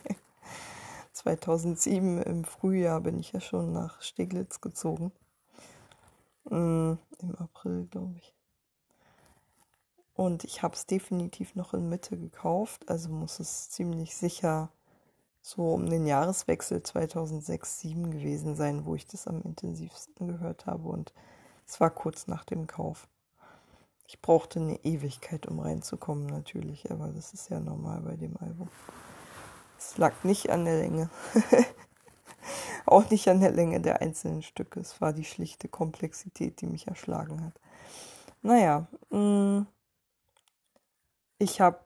2007 1.14 2.22
im 2.22 2.46
Frühjahr 2.46 3.02
bin 3.02 3.20
ich 3.20 3.32
ja 3.32 3.42
schon 3.42 3.74
nach 3.74 4.02
Steglitz 4.02 4.62
gezogen. 4.62 5.12
Mm, 6.46 6.94
Im 7.20 7.36
April, 7.38 7.88
glaube 7.88 8.16
ich. 8.20 8.37
Und 10.18 10.44
ich 10.46 10.64
habe 10.64 10.74
es 10.74 10.88
definitiv 10.88 11.54
noch 11.54 11.76
in 11.76 11.90
Mitte 11.90 12.18
gekauft, 12.18 12.90
also 12.90 13.08
muss 13.10 13.40
es 13.40 13.70
ziemlich 13.70 14.16
sicher 14.16 14.72
so 15.44 15.74
um 15.76 15.88
den 15.88 16.08
Jahreswechsel 16.08 16.80
2006-2007 16.80 18.10
gewesen 18.10 18.56
sein, 18.56 18.86
wo 18.86 18.96
ich 18.96 19.06
das 19.06 19.28
am 19.28 19.44
intensivsten 19.44 20.28
gehört 20.28 20.66
habe. 20.66 20.90
Und 20.90 21.14
es 21.68 21.80
war 21.80 21.92
kurz 21.92 22.26
nach 22.26 22.46
dem 22.46 22.66
Kauf. 22.66 23.08
Ich 24.08 24.20
brauchte 24.20 24.60
eine 24.60 24.84
Ewigkeit, 24.84 25.46
um 25.46 25.60
reinzukommen, 25.60 26.26
natürlich, 26.26 26.90
aber 26.90 27.10
das 27.10 27.36
ist 27.36 27.50
ja 27.50 27.60
normal 27.60 28.02
bei 28.02 28.16
dem 28.16 28.38
Album. 28.38 28.70
Es 29.78 30.00
lag 30.00 30.24
nicht 30.24 30.50
an 30.50 30.66
der 30.66 30.80
Länge. 30.80 31.12
Auch 32.88 33.08
nicht 33.12 33.28
an 33.28 33.40
der 33.40 33.52
Länge 33.52 33.82
der 33.82 34.02
einzelnen 34.02 34.42
Stücke. 34.42 34.80
Es 34.80 35.00
war 35.00 35.14
die 35.14 35.26
schlichte 35.26 35.68
Komplexität, 35.68 36.60
die 36.60 36.68
mich 36.68 36.88
erschlagen 36.88 37.46
hat. 37.46 37.54
Naja, 38.42 38.88
mm, 39.12 39.68
ich 41.40 41.62
habe 41.62 41.80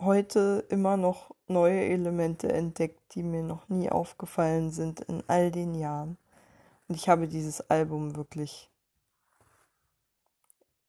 heute 0.00 0.64
immer 0.68 0.96
noch 0.96 1.34
neue 1.46 1.84
Elemente 1.84 2.52
entdeckt, 2.52 3.14
die 3.14 3.22
mir 3.22 3.42
noch 3.42 3.68
nie 3.68 3.90
aufgefallen 3.90 4.70
sind 4.70 5.00
in 5.00 5.22
all 5.28 5.50
den 5.50 5.74
Jahren. 5.74 6.18
Und 6.88 6.94
ich 6.96 7.08
habe 7.08 7.28
dieses 7.28 7.60
Album 7.70 8.16
wirklich 8.16 8.70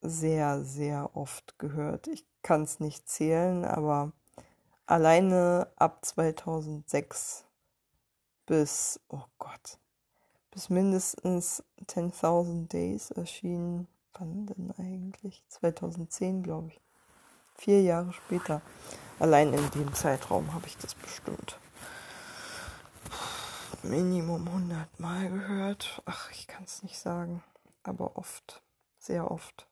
sehr, 0.02 0.64
sehr 0.64 1.16
oft 1.16 1.60
gehört. 1.60 2.08
Ich 2.08 2.26
kann 2.42 2.64
es 2.64 2.80
nicht 2.80 3.10
zählen, 3.10 3.66
aber 3.66 4.12
alleine 4.86 5.68
ab 5.76 6.04
2006 6.06 7.46
bis, 8.46 9.00
oh 9.10 9.26
Gott, 9.38 9.78
bis 10.52 10.70
mindestens 10.70 11.64
10.000 11.86 12.68
Days 12.68 13.12
erschienen. 13.12 13.88
Wann 14.14 14.48
denn 14.48 14.72
eigentlich? 14.78 15.44
2010, 15.50 16.44
glaube 16.44 16.70
ich. 16.70 16.82
Vier 17.60 17.82
Jahre 17.82 18.14
später. 18.14 18.62
Allein 19.20 19.54
in 19.54 19.70
dem 19.72 19.94
Zeitraum 19.94 20.54
habe 20.54 20.66
ich 20.68 20.78
das 20.78 20.96
bestimmt. 20.96 21.60
Minimum 23.84 24.48
100 24.48 24.98
Mal 24.98 25.30
gehört. 25.30 26.02
Ach, 26.06 26.32
ich 26.32 26.48
kann 26.48 26.64
es 26.64 26.84
nicht 26.84 26.98
sagen. 26.98 27.44
Aber 27.84 28.16
oft. 28.16 28.62
Sehr 28.98 29.30
oft. 29.30 29.68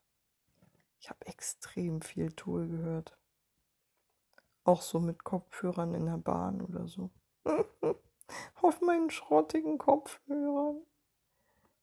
Ich 1.00 1.10
habe 1.10 1.26
extrem 1.28 2.02
viel 2.02 2.34
Tool 2.34 2.68
gehört. 2.68 3.16
Auch 4.66 4.82
so 4.82 5.00
mit 5.00 5.24
Kopfhörern 5.24 5.94
in 5.94 6.08
der 6.08 6.18
Bahn 6.18 6.60
oder 6.60 6.90
so. 6.90 7.10
Auf 8.62 8.82
meinen 8.82 9.12
schrottigen 9.12 9.78
Kopfhörern. 9.78 10.82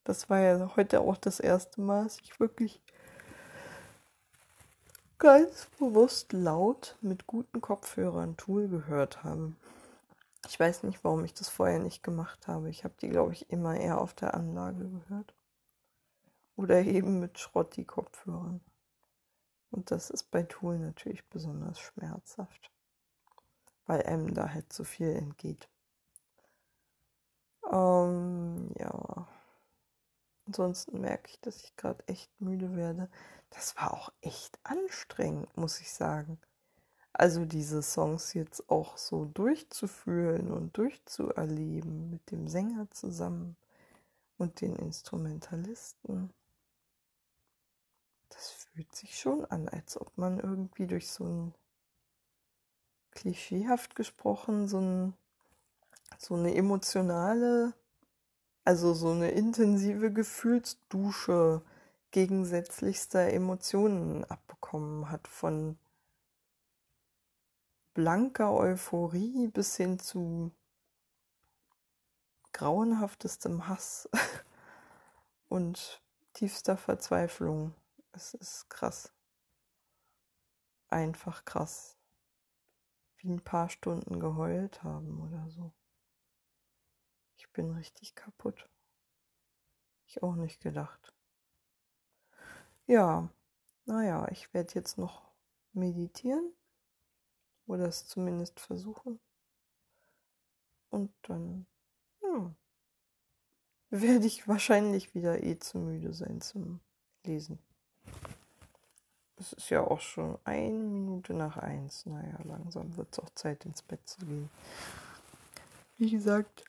Das 0.04 0.28
war 0.28 0.40
ja 0.40 0.76
heute 0.76 1.00
auch 1.00 1.16
das 1.16 1.40
erste 1.40 1.80
Mal, 1.80 2.04
dass 2.04 2.20
ich 2.20 2.38
wirklich 2.38 2.82
ganz 5.24 5.70
bewusst 5.78 6.34
laut 6.34 6.98
mit 7.00 7.26
guten 7.26 7.62
Kopfhörern 7.62 8.36
Tool 8.36 8.68
gehört 8.68 9.24
habe. 9.24 9.54
Ich 10.46 10.60
weiß 10.60 10.82
nicht, 10.82 11.02
warum 11.02 11.24
ich 11.24 11.32
das 11.32 11.48
vorher 11.48 11.78
nicht 11.78 12.02
gemacht 12.02 12.46
habe. 12.46 12.68
Ich 12.68 12.84
habe 12.84 12.92
die, 13.00 13.08
glaube 13.08 13.32
ich, 13.32 13.48
immer 13.48 13.74
eher 13.74 14.02
auf 14.02 14.12
der 14.12 14.34
Anlage 14.34 14.86
gehört. 14.86 15.34
Oder 16.56 16.82
eben 16.82 17.20
mit 17.20 17.38
Schrotti-Kopfhörern. 17.38 18.60
Und 19.70 19.90
das 19.90 20.10
ist 20.10 20.24
bei 20.24 20.42
Tool 20.42 20.78
natürlich 20.78 21.24
besonders 21.30 21.80
schmerzhaft, 21.80 22.70
weil 23.86 24.02
einem 24.02 24.34
da 24.34 24.52
halt 24.52 24.74
so 24.74 24.84
viel 24.84 25.08
entgeht. 25.08 25.70
Ähm, 27.72 28.74
ja. 28.78 29.23
Ansonsten 30.46 31.00
merke 31.00 31.30
ich, 31.30 31.40
dass 31.40 31.62
ich 31.62 31.76
gerade 31.76 32.06
echt 32.06 32.30
müde 32.40 32.76
werde. 32.76 33.08
Das 33.50 33.76
war 33.76 33.92
auch 33.94 34.12
echt 34.20 34.58
anstrengend, 34.64 35.56
muss 35.56 35.80
ich 35.80 35.92
sagen. 35.92 36.38
Also 37.12 37.44
diese 37.44 37.82
Songs 37.82 38.34
jetzt 38.34 38.68
auch 38.68 38.96
so 38.98 39.24
durchzufühlen 39.26 40.50
und 40.50 40.76
durchzuerleben 40.76 42.10
mit 42.10 42.30
dem 42.30 42.48
Sänger 42.48 42.90
zusammen 42.90 43.56
und 44.36 44.60
den 44.60 44.74
Instrumentalisten 44.76 46.32
das 48.34 48.50
fühlt 48.50 48.94
sich 48.94 49.18
schon 49.18 49.44
an, 49.46 49.68
als 49.68 50.00
ob 50.00 50.16
man 50.16 50.38
irgendwie 50.40 50.86
durch 50.86 51.10
so 51.10 51.24
ein 51.24 51.54
klischeehaft 53.12 53.94
gesprochen, 53.94 54.66
so, 54.66 54.80
ein, 54.80 55.14
so 56.18 56.34
eine 56.34 56.54
emotionale, 56.54 57.74
also 58.64 58.94
so 58.94 59.10
eine 59.10 59.30
intensive 59.30 60.12
Gefühlsdusche 60.12 61.62
gegensätzlichster 62.10 63.32
Emotionen 63.32 64.24
abbekommen 64.24 65.10
hat, 65.10 65.28
von 65.28 65.78
blanker 67.92 68.52
Euphorie 68.52 69.48
bis 69.48 69.76
hin 69.76 69.98
zu 69.98 70.50
grauenhaftestem 72.52 73.68
Hass 73.68 74.08
und 75.48 76.02
tiefster 76.32 76.76
Verzweiflung. 76.76 77.74
Es 78.12 78.34
ist 78.34 78.70
krass. 78.70 79.12
Einfach 80.88 81.44
krass. 81.44 81.96
Wie 83.16 83.28
ein 83.28 83.40
paar 83.40 83.68
Stunden 83.68 84.20
geheult 84.20 84.82
haben 84.82 85.20
oder 85.20 85.48
so. 85.50 85.72
Ich 87.44 87.52
bin 87.52 87.70
richtig 87.72 88.14
kaputt. 88.14 88.68
Ich 90.06 90.22
auch 90.22 90.34
nicht 90.34 90.60
gedacht. 90.60 91.14
Ja, 92.86 93.28
naja, 93.84 94.26
ich 94.30 94.52
werde 94.54 94.74
jetzt 94.74 94.96
noch 94.96 95.30
meditieren. 95.74 96.54
Oder 97.66 97.86
es 97.86 98.06
zumindest 98.06 98.60
versuchen. 98.60 99.20
Und 100.88 101.12
dann, 101.22 101.66
ja, 102.22 102.54
werde 103.90 104.26
ich 104.26 104.48
wahrscheinlich 104.48 105.14
wieder 105.14 105.42
eh 105.42 105.58
zu 105.58 105.78
müde 105.78 106.14
sein 106.14 106.40
zum 106.40 106.80
Lesen. 107.24 107.58
Es 109.36 109.52
ist 109.52 109.68
ja 109.68 109.82
auch 109.82 110.00
schon 110.00 110.38
eine 110.44 110.78
Minute 110.78 111.34
nach 111.34 111.58
eins. 111.58 112.06
Naja, 112.06 112.38
langsam 112.44 112.96
wird 112.96 113.12
es 113.12 113.18
auch 113.18 113.30
Zeit, 113.30 113.64
ins 113.66 113.82
Bett 113.82 114.06
zu 114.08 114.24
gehen. 114.24 114.50
Wie 115.96 116.10
gesagt, 116.10 116.64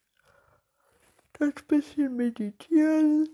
das 1.40 1.54
bisschen 1.68 2.16
meditieren 2.16 3.30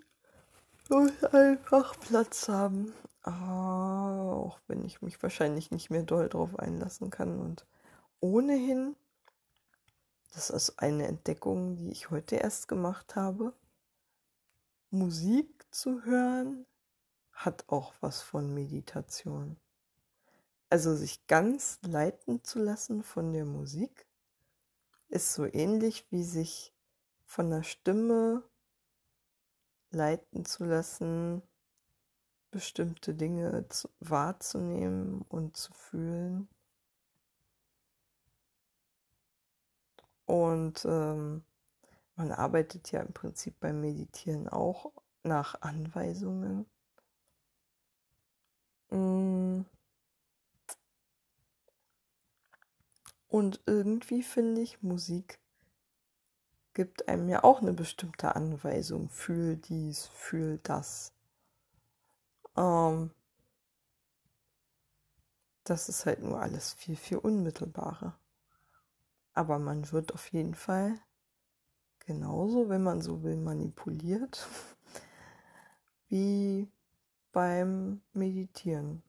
und 0.89 1.33
einfach 1.33 1.99
Platz 1.99 2.47
haben. 2.47 2.93
Auch 3.23 4.59
wenn 4.67 4.83
ich 4.83 5.01
mich 5.01 5.21
wahrscheinlich 5.21 5.71
nicht 5.71 5.89
mehr 5.89 6.03
doll 6.03 6.27
drauf 6.27 6.57
einlassen 6.57 7.11
kann. 7.11 7.39
Und 7.39 7.67
ohnehin, 8.19 8.95
das 10.33 10.49
ist 10.49 10.79
eine 10.79 11.07
Entdeckung, 11.07 11.75
die 11.75 11.91
ich 11.91 12.09
heute 12.09 12.37
erst 12.37 12.67
gemacht 12.67 13.15
habe, 13.15 13.53
Musik 14.89 15.65
zu 15.71 16.03
hören 16.03 16.65
hat 17.31 17.65
auch 17.69 17.93
was 18.01 18.21
von 18.21 18.53
Meditation. 18.53 19.57
Also 20.69 20.95
sich 20.95 21.25
ganz 21.27 21.79
leiten 21.81 22.43
zu 22.43 22.59
lassen 22.59 23.03
von 23.03 23.33
der 23.33 23.45
Musik 23.45 24.05
ist 25.09 25.33
so 25.33 25.45
ähnlich 25.45 26.05
wie 26.11 26.23
sich 26.23 26.73
von 27.31 27.49
der 27.49 27.63
Stimme 27.63 28.43
leiten 29.91 30.43
zu 30.43 30.65
lassen, 30.65 31.41
bestimmte 32.51 33.13
Dinge 33.13 33.69
zu, 33.69 33.89
wahrzunehmen 34.01 35.21
und 35.29 35.55
zu 35.55 35.71
fühlen. 35.71 36.49
Und 40.25 40.83
ähm, 40.83 41.45
man 42.17 42.31
arbeitet 42.33 42.91
ja 42.91 42.99
im 42.99 43.13
Prinzip 43.13 43.57
beim 43.61 43.79
Meditieren 43.79 44.49
auch 44.49 44.91
nach 45.23 45.61
Anweisungen. 45.61 46.65
Mm. 48.89 49.61
Und 53.29 53.61
irgendwie 53.65 54.21
finde 54.21 54.59
ich, 54.59 54.81
Musik 54.83 55.40
gibt 56.73 57.07
einem 57.07 57.29
ja 57.29 57.43
auch 57.43 57.61
eine 57.61 57.73
bestimmte 57.73 58.35
Anweisung. 58.35 59.09
Fühl 59.09 59.57
dies, 59.57 60.07
fühl 60.07 60.59
das. 60.63 61.13
Ähm, 62.55 63.11
das 65.63 65.89
ist 65.89 66.05
halt 66.05 66.21
nur 66.21 66.39
alles 66.41 66.73
viel, 66.73 66.95
viel 66.95 67.17
unmittelbarer. 67.17 68.17
Aber 69.33 69.59
man 69.59 69.91
wird 69.91 70.13
auf 70.13 70.27
jeden 70.31 70.55
Fall 70.55 70.99
genauso, 71.99 72.69
wenn 72.69 72.83
man 72.83 73.01
so 73.01 73.23
will, 73.23 73.37
manipuliert, 73.37 74.47
wie 76.09 76.69
beim 77.31 78.01
Meditieren. 78.13 79.03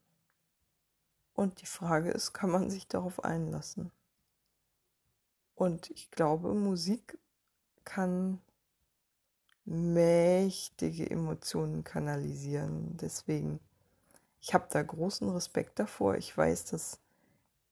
Und 1.35 1.61
die 1.61 1.67
Frage 1.67 2.11
ist, 2.11 2.33
kann 2.33 2.51
man 2.51 2.71
sich 2.71 2.87
darauf 2.87 3.25
einlassen? 3.25 3.91
Und 5.55 5.91
ich 5.91 6.11
glaube, 6.11 6.55
Musik 6.55 7.19
kann 7.85 8.41
mächtige 9.65 11.09
Emotionen 11.09 11.85
kanalisieren. 11.85 12.97
Deswegen, 12.97 13.61
ich 14.41 14.55
habe 14.55 14.67
da 14.71 14.83
großen 14.83 15.29
Respekt 15.31 15.79
davor. 15.79 16.17
Ich 16.17 16.37
weiß, 16.37 16.67
dass 16.67 16.99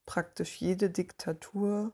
praktisch 0.05 0.61
jede 0.61 0.89
Diktatur 0.89 1.91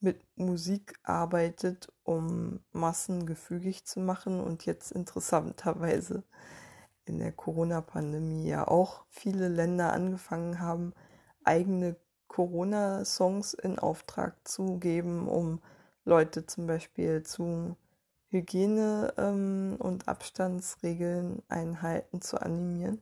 mit 0.00 0.20
Musik 0.36 0.94
arbeitet, 1.02 1.90
um 2.04 2.60
Massen 2.72 3.26
gefügig 3.26 3.84
zu 3.86 4.00
machen 4.00 4.40
und 4.40 4.66
jetzt 4.66 4.92
interessanterweise 4.92 6.22
in 7.06 7.18
der 7.18 7.32
Corona-Pandemie 7.32 8.46
ja 8.46 8.68
auch 8.68 9.04
viele 9.08 9.48
Länder 9.48 9.92
angefangen 9.92 10.60
haben, 10.60 10.92
eigene 11.42 11.96
Corona-Songs 12.28 13.54
in 13.54 13.78
Auftrag 13.78 14.36
zu 14.46 14.78
geben, 14.78 15.28
um 15.28 15.60
Leute 16.04 16.46
zum 16.46 16.66
Beispiel 16.66 17.22
zu 17.22 17.76
Hygiene- 18.28 19.14
ähm, 19.16 19.76
und 19.78 20.08
Abstandsregeln 20.08 21.42
einhalten 21.48 22.20
zu 22.20 22.40
animieren. 22.40 23.00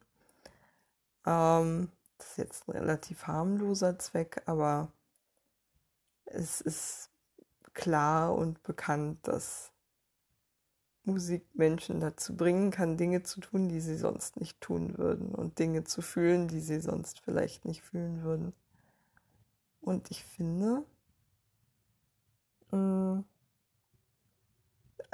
Ähm, 1.26 1.90
das 2.18 2.30
ist 2.30 2.38
jetzt 2.38 2.68
ein 2.68 2.72
relativ 2.72 3.26
harmloser 3.26 3.98
Zweck, 3.98 4.42
aber 4.46 4.92
es 6.26 6.60
ist 6.60 7.10
klar 7.74 8.34
und 8.34 8.62
bekannt, 8.62 9.26
dass 9.26 9.72
Musik 11.04 11.44
Menschen 11.54 11.98
dazu 11.98 12.36
bringen 12.36 12.70
kann, 12.70 12.96
Dinge 12.96 13.24
zu 13.24 13.40
tun, 13.40 13.68
die 13.68 13.80
sie 13.80 13.96
sonst 13.96 14.38
nicht 14.38 14.60
tun 14.60 14.98
würden 14.98 15.34
und 15.34 15.58
Dinge 15.58 15.82
zu 15.82 16.00
fühlen, 16.00 16.46
die 16.46 16.60
sie 16.60 16.80
sonst 16.80 17.20
vielleicht 17.20 17.64
nicht 17.64 17.82
fühlen 17.82 18.22
würden. 18.22 18.52
Und 19.80 20.12
ich 20.12 20.24
finde, 20.24 20.84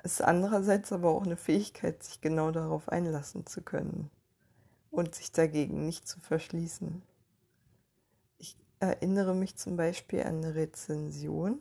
ist 0.03 0.23
andererseits 0.23 0.93
aber 0.93 1.11
auch 1.11 1.25
eine 1.25 1.37
Fähigkeit, 1.37 2.03
sich 2.03 2.21
genau 2.21 2.51
darauf 2.51 2.89
einlassen 2.89 3.47
zu 3.47 3.63
können 3.63 4.11
und 4.91 5.15
sich 5.15 5.33
dagegen 5.33 5.85
nicht 5.85 6.09
zu 6.09 6.21
verschließen. 6.21 7.03
Ich 8.39 8.57
erinnere 8.81 9.35
mich 9.35 9.57
zum 9.57 9.77
Beispiel 9.77 10.23
an 10.23 10.39
eine 10.39 10.55
Rezension 10.55 11.61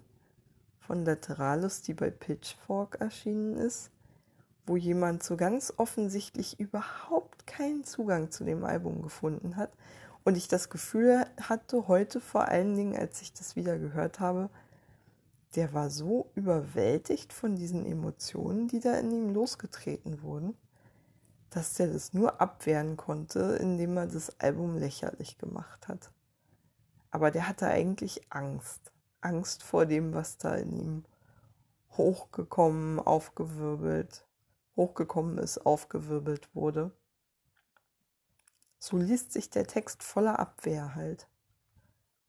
von 0.79 1.03
Lateralus, 1.03 1.81
die 1.81 1.93
bei 1.93 2.09
Pitchfork 2.09 3.01
erschienen 3.01 3.57
ist 3.57 3.91
wo 4.67 4.75
jemand 4.75 5.23
so 5.23 5.37
ganz 5.37 5.73
offensichtlich 5.77 6.59
überhaupt 6.59 7.47
keinen 7.47 7.85
Zugang 7.85 8.31
zu 8.31 8.43
dem 8.43 8.65
Album 8.65 9.01
gefunden 9.01 9.55
hat. 9.55 9.71
Und 10.25 10.35
ich 10.35 10.49
das 10.49 10.69
Gefühl 10.69 11.25
hatte, 11.41 11.87
heute 11.87 12.19
vor 12.19 12.49
allen 12.49 12.75
Dingen, 12.75 12.95
als 12.95 13.21
ich 13.21 13.31
das 13.31 13.55
wieder 13.55 13.79
gehört 13.79 14.19
habe, 14.19 14.49
der 15.55 15.73
war 15.73 15.89
so 15.89 16.31
überwältigt 16.35 17.33
von 17.33 17.55
diesen 17.55 17.85
Emotionen, 17.85 18.67
die 18.67 18.79
da 18.79 18.95
in 18.95 19.11
ihm 19.11 19.33
losgetreten 19.33 20.21
wurden, 20.21 20.55
dass 21.49 21.75
der 21.75 21.87
das 21.87 22.13
nur 22.13 22.41
abwehren 22.41 22.97
konnte, 22.97 23.57
indem 23.61 23.97
er 23.97 24.07
das 24.07 24.39
Album 24.39 24.77
lächerlich 24.77 25.37
gemacht 25.37 25.87
hat. 25.87 26.11
Aber 27.11 27.31
der 27.31 27.47
hatte 27.47 27.67
eigentlich 27.67 28.21
Angst. 28.29 28.91
Angst 29.21 29.63
vor 29.63 29.85
dem, 29.85 30.13
was 30.13 30.37
da 30.37 30.55
in 30.55 30.71
ihm 30.73 31.05
hochgekommen, 31.91 32.99
aufgewirbelt, 32.99 34.27
hochgekommen 34.75 35.37
ist, 35.37 35.65
aufgewirbelt 35.65 36.53
wurde. 36.53 36.91
So 38.77 38.97
liest 38.97 39.31
sich 39.31 39.49
der 39.49 39.65
Text 39.65 40.03
voller 40.03 40.37
Abwehr 40.39 40.93
halt. 40.93 41.27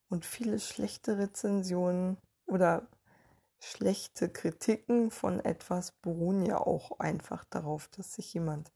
Und 0.08 0.24
viele 0.24 0.58
schlechte 0.58 1.18
Rezensionen 1.18 2.16
oder 2.46 2.88
schlechte 3.61 4.28
Kritiken 4.28 5.11
von 5.11 5.40
etwas 5.40 5.92
beruhen 5.92 6.44
ja 6.46 6.59
auch 6.59 6.98
einfach 7.00 7.44
darauf, 7.44 7.88
dass 7.88 8.14
sich 8.14 8.32
jemand 8.34 8.72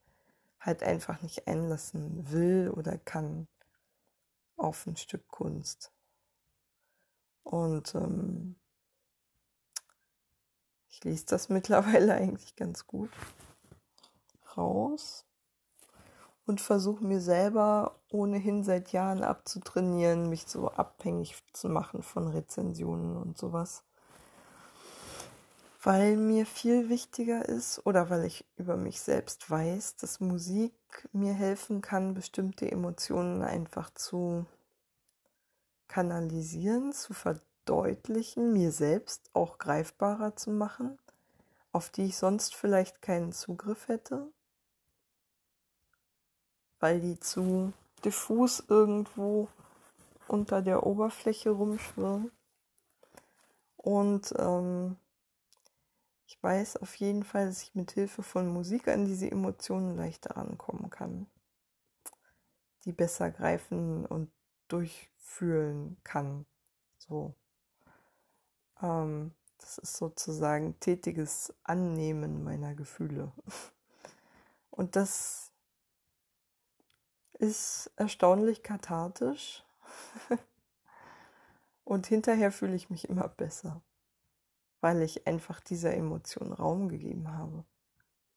halt 0.61 0.83
einfach 0.83 1.23
nicht 1.23 1.47
einlassen 1.49 2.31
will 2.31 2.73
oder 2.75 2.99
kann 2.99 3.49
auf 4.57 4.87
ein 4.87 4.97
Stück 4.97 5.27
Kunst. 5.29 5.93
Und 7.43 7.95
ähm, 7.95 8.57
ich 10.89 11.03
lese 11.05 11.27
das 11.27 11.49
mittlerweile 11.49 12.15
eigentlich 12.15 12.57
ganz 12.57 12.87
gut 12.87 13.11
raus 14.57 15.25
und 16.47 16.61
versuche 16.61 17.05
mir 17.05 17.21
selber 17.21 18.01
ohnehin 18.11 18.63
seit 18.63 18.93
Jahren 18.93 19.23
abzutrainieren, 19.23 20.29
mich 20.29 20.47
so 20.47 20.69
abhängig 20.71 21.37
zu 21.53 21.69
machen 21.69 22.03
von 22.03 22.29
Rezensionen 22.29 23.17
und 23.17 23.39
sowas. 23.39 23.85
Weil 25.83 26.17
mir 26.17 26.47
viel 26.47 26.89
wichtiger 26.89 27.49
ist 27.49 27.85
oder 27.85 28.09
weil 28.09 28.25
ich 28.25 28.45
über 28.57 28.77
mich 28.77 29.01
selbst 29.01 29.51
weiß, 29.51 29.97
dass 29.97 30.21
Musik 30.21 30.73
mir 31.13 31.35
helfen 31.35 31.81
kann, 31.81 32.15
bestimmte 32.15 32.71
Emotionen 32.71 33.43
einfach 33.43 33.91
zu 33.95 34.47
kanalisieren, 35.89 36.93
zu 36.93 37.15
verdeutlichen, 37.15 38.53
mir 38.53 38.71
selbst 38.71 39.29
auch 39.33 39.59
greifbarer 39.59 40.37
zu 40.37 40.51
machen, 40.51 40.99
auf 41.73 41.91
die 41.91 42.05
ich 42.05 42.17
sonst 42.17 42.55
vielleicht 42.55 43.03
keinen 43.03 43.33
Zugriff 43.33 43.89
hätte 43.89 44.31
weil 46.83 47.01
die 47.01 47.19
zu 47.21 47.73
diffus 48.05 48.65
irgendwo 48.69 49.47
unter 50.27 50.63
der 50.63 50.85
Oberfläche 50.85 51.51
rumschwirren. 51.51 52.33
Und 53.77 54.35
ähm, 54.37 54.97
ich 56.33 56.43
weiß 56.43 56.79
auf 56.79 56.95
jeden 56.95 57.25
Fall, 57.25 57.45
dass 57.45 57.63
ich 57.63 57.75
mit 57.75 57.91
Hilfe 57.91 58.23
von 58.23 58.49
Musik 58.49 58.89
an 58.89 59.05
diese 59.05 59.31
Emotionen 59.31 59.97
leichter 59.97 60.35
rankommen 60.35 60.89
kann, 60.89 61.27
die 62.87 62.93
besser 62.93 63.31
greifen 63.31 64.07
und 64.07 64.33
durchfühlen 64.69 65.99
kann. 66.05 66.47
So. 66.97 67.35
Ähm, 68.81 69.35
das 69.59 69.77
ist 69.77 69.99
sozusagen 69.99 70.81
tätiges 70.81 71.53
Annehmen 71.65 72.43
meiner 72.43 72.75
Gefühle. 72.75 73.33
Und 74.71 74.97
das 74.97 75.53
ist 77.35 77.91
erstaunlich 77.97 78.63
kathartisch. 78.63 79.65
Und 81.85 82.07
hinterher 82.07 82.51
fühle 82.51 82.75
ich 82.75 82.89
mich 82.89 83.11
immer 83.11 83.29
besser, 83.29 83.83
weil 84.83 85.01
ich 85.01 85.27
einfach 85.27 85.61
dieser 85.61 85.95
Emotion 85.95 86.53
Raum 86.53 86.89
gegeben 86.89 87.33
habe, 87.33 87.65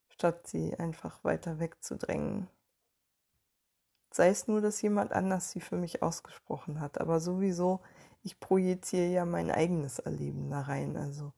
statt 0.08 0.48
sie 0.48 0.76
einfach 0.76 1.24
weiter 1.24 1.60
wegzudrängen. 1.60 2.48
Sei 4.12 4.30
es 4.30 4.48
nur, 4.48 4.62
dass 4.62 4.82
jemand 4.82 5.12
anders 5.12 5.52
sie 5.52 5.60
für 5.60 5.76
mich 5.76 6.02
ausgesprochen 6.02 6.80
hat, 6.80 7.02
aber 7.02 7.20
sowieso, 7.20 7.82
ich 8.24 8.40
projiziere 8.40 9.08
ja 9.08 9.26
mein 9.26 9.52
eigenes 9.52 10.00
Erleben 10.00 10.50
da 10.50 10.62
rein, 10.62 10.96
also 10.96 11.34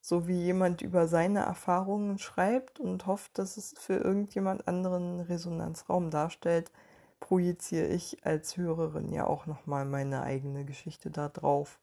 so 0.00 0.26
wie 0.26 0.42
jemand 0.42 0.80
über 0.80 1.06
seine 1.06 1.40
Erfahrungen 1.40 2.18
schreibt 2.18 2.80
und 2.80 3.06
hofft, 3.06 3.38
dass 3.38 3.58
es 3.58 3.74
für 3.78 3.96
irgendjemand 3.96 4.66
anderen 4.66 5.20
Resonanzraum 5.20 6.10
darstellt, 6.10 6.72
projiziere 7.20 7.88
ich 7.88 8.24
als 8.24 8.56
Hörerin 8.56 9.12
ja 9.12 9.26
auch 9.26 9.44
nochmal 9.44 9.84
meine 9.84 10.22
eigene 10.22 10.64
Geschichte 10.64 11.10
da 11.10 11.28
drauf, 11.28 11.78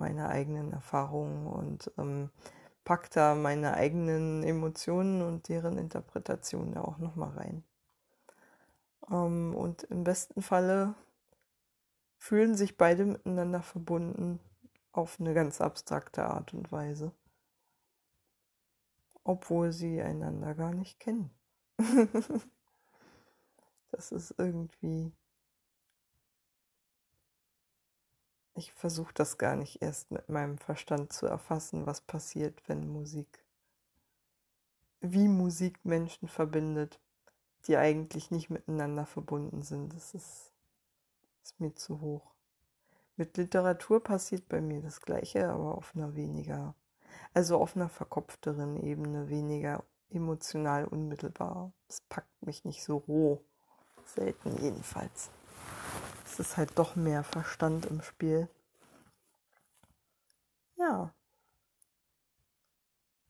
meine 0.00 0.28
eigenen 0.28 0.72
Erfahrungen 0.72 1.46
und 1.46 1.92
ähm, 1.98 2.30
pack 2.84 3.10
da 3.10 3.36
meine 3.36 3.74
eigenen 3.74 4.42
Emotionen 4.42 5.22
und 5.22 5.48
deren 5.48 5.78
Interpretation 5.78 6.72
da 6.72 6.82
auch 6.82 6.98
nochmal 6.98 7.30
rein. 7.30 7.64
Ähm, 9.08 9.54
und 9.54 9.84
im 9.84 10.02
besten 10.02 10.42
Falle 10.42 10.94
fühlen 12.18 12.56
sich 12.56 12.76
beide 12.76 13.04
miteinander 13.04 13.62
verbunden 13.62 14.40
auf 14.92 15.20
eine 15.20 15.34
ganz 15.34 15.60
abstrakte 15.60 16.24
Art 16.24 16.52
und 16.52 16.72
Weise, 16.72 17.12
obwohl 19.22 19.72
sie 19.72 20.02
einander 20.02 20.54
gar 20.54 20.74
nicht 20.74 20.98
kennen. 20.98 21.30
Das 23.92 24.12
ist 24.12 24.34
irgendwie. 24.38 25.12
Ich 28.60 28.74
versuche 28.74 29.14
das 29.14 29.38
gar 29.38 29.56
nicht 29.56 29.80
erst 29.80 30.10
mit 30.10 30.28
meinem 30.28 30.58
Verstand 30.58 31.14
zu 31.14 31.24
erfassen, 31.24 31.86
was 31.86 32.02
passiert, 32.02 32.60
wenn 32.66 32.92
Musik, 32.92 33.42
wie 35.00 35.28
Musik 35.28 35.82
Menschen 35.82 36.28
verbindet, 36.28 37.00
die 37.66 37.78
eigentlich 37.78 38.30
nicht 38.30 38.50
miteinander 38.50 39.06
verbunden 39.06 39.62
sind. 39.62 39.94
Das 39.94 40.12
ist, 40.12 40.52
ist 41.42 41.58
mir 41.58 41.74
zu 41.74 42.02
hoch. 42.02 42.34
Mit 43.16 43.38
Literatur 43.38 44.04
passiert 44.04 44.46
bei 44.46 44.60
mir 44.60 44.82
das 44.82 45.00
Gleiche, 45.00 45.48
aber 45.48 45.78
auf 45.78 45.96
einer 45.96 46.14
weniger, 46.14 46.74
also 47.32 47.56
auf 47.56 47.76
einer 47.76 47.88
verkopfteren 47.88 48.76
Ebene, 48.76 49.30
weniger 49.30 49.84
emotional 50.10 50.84
unmittelbar. 50.84 51.72
Es 51.88 52.02
packt 52.02 52.42
mich 52.42 52.66
nicht 52.66 52.84
so 52.84 52.98
roh. 52.98 53.40
Selten 54.04 54.54
jedenfalls. 54.62 55.30
Ist 56.40 56.56
halt 56.56 56.78
doch 56.78 56.96
mehr 56.96 57.22
Verstand 57.22 57.84
im 57.84 58.00
Spiel. 58.00 58.48
Ja. 60.76 61.12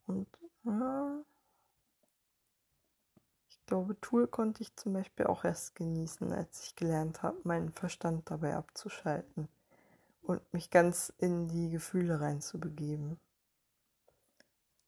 Und 0.06 0.28
ja, 0.62 1.24
ich 3.48 3.66
glaube, 3.66 4.00
Tool 4.00 4.28
konnte 4.28 4.62
ich 4.62 4.76
zum 4.76 4.92
Beispiel 4.92 5.26
auch 5.26 5.42
erst 5.44 5.74
genießen, 5.74 6.32
als 6.32 6.62
ich 6.62 6.76
gelernt 6.76 7.24
habe, 7.24 7.36
meinen 7.42 7.72
Verstand 7.72 8.30
dabei 8.30 8.54
abzuschalten 8.54 9.48
und 10.22 10.40
mich 10.54 10.70
ganz 10.70 11.12
in 11.18 11.48
die 11.48 11.70
Gefühle 11.70 12.20
reinzubegeben. 12.20 13.18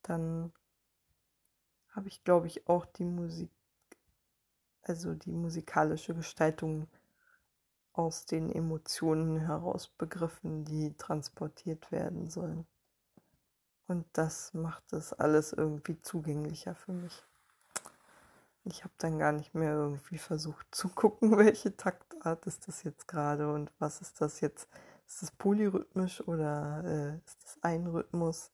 Dann 0.02 0.52
habe 1.90 2.06
ich, 2.06 2.22
glaube 2.22 2.46
ich, 2.46 2.68
auch 2.68 2.86
die 2.86 3.04
Musik, 3.04 3.50
also 4.82 5.12
die 5.12 5.32
musikalische 5.32 6.14
Gestaltung 6.14 6.86
aus 7.92 8.24
den 8.24 8.50
Emotionen 8.50 9.38
heraus 9.38 9.88
begriffen, 9.88 10.64
die 10.64 10.94
transportiert 10.96 11.92
werden 11.92 12.28
sollen. 12.28 12.66
Und 13.86 14.06
das 14.12 14.54
macht 14.54 14.92
es 14.92 15.12
alles 15.12 15.52
irgendwie 15.52 16.00
zugänglicher 16.00 16.74
für 16.74 16.92
mich. 16.92 17.22
Ich 18.64 18.84
habe 18.84 18.94
dann 18.98 19.18
gar 19.18 19.32
nicht 19.32 19.54
mehr 19.54 19.72
irgendwie 19.72 20.18
versucht 20.18 20.66
zu 20.74 20.88
gucken, 20.94 21.36
welche 21.36 21.76
Taktart 21.76 22.46
ist 22.46 22.68
das 22.68 22.82
jetzt 22.84 23.08
gerade 23.08 23.52
und 23.52 23.70
was 23.78 24.00
ist 24.00 24.20
das 24.20 24.40
jetzt. 24.40 24.68
Ist 25.06 25.20
das 25.20 25.30
polyrhythmisch 25.32 26.26
oder 26.26 26.82
äh, 26.84 27.16
ist 27.26 27.44
das 27.44 27.58
ein 27.62 27.86
Rhythmus? 27.86 28.50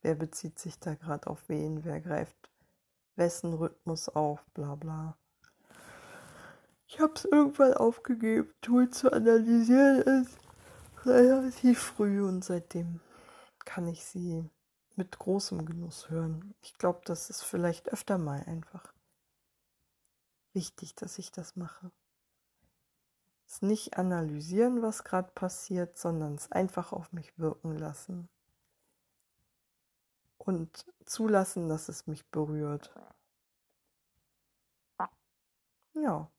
Wer 0.00 0.16
bezieht 0.16 0.58
sich 0.58 0.80
da 0.80 0.94
gerade 0.94 1.28
auf 1.28 1.48
wen? 1.48 1.84
Wer 1.84 2.00
greift 2.00 2.50
wessen 3.14 3.54
Rhythmus 3.54 4.08
auf? 4.08 4.44
Bla 4.54 4.74
bla. 4.74 5.16
Ich 6.92 7.00
habe 7.00 7.14
es 7.14 7.24
irgendwann 7.24 7.72
aufgegeben, 7.72 8.52
Tool 8.60 8.90
zu 8.90 9.10
analysieren 9.10 10.02
ist 10.02 10.36
relativ 11.06 11.80
früh 11.80 12.22
und 12.22 12.44
seitdem 12.44 13.00
kann 13.64 13.88
ich 13.88 14.04
sie 14.04 14.44
mit 14.96 15.18
großem 15.18 15.64
Genuss 15.64 16.10
hören. 16.10 16.54
Ich 16.60 16.76
glaube, 16.76 17.00
das 17.06 17.30
ist 17.30 17.44
vielleicht 17.44 17.88
öfter 17.94 18.18
mal 18.18 18.44
einfach 18.44 18.92
wichtig, 20.52 20.94
dass 20.94 21.16
ich 21.16 21.32
das 21.32 21.56
mache. 21.56 21.90
Es 23.48 23.62
nicht 23.62 23.96
analysieren, 23.96 24.82
was 24.82 25.02
gerade 25.02 25.30
passiert, 25.32 25.96
sondern 25.96 26.34
es 26.34 26.52
einfach 26.52 26.92
auf 26.92 27.10
mich 27.10 27.38
wirken 27.38 27.78
lassen. 27.78 28.28
Und 30.36 30.84
zulassen, 31.06 31.70
dass 31.70 31.88
es 31.88 32.06
mich 32.06 32.26
berührt. 32.26 32.94
Ja. 35.94 36.30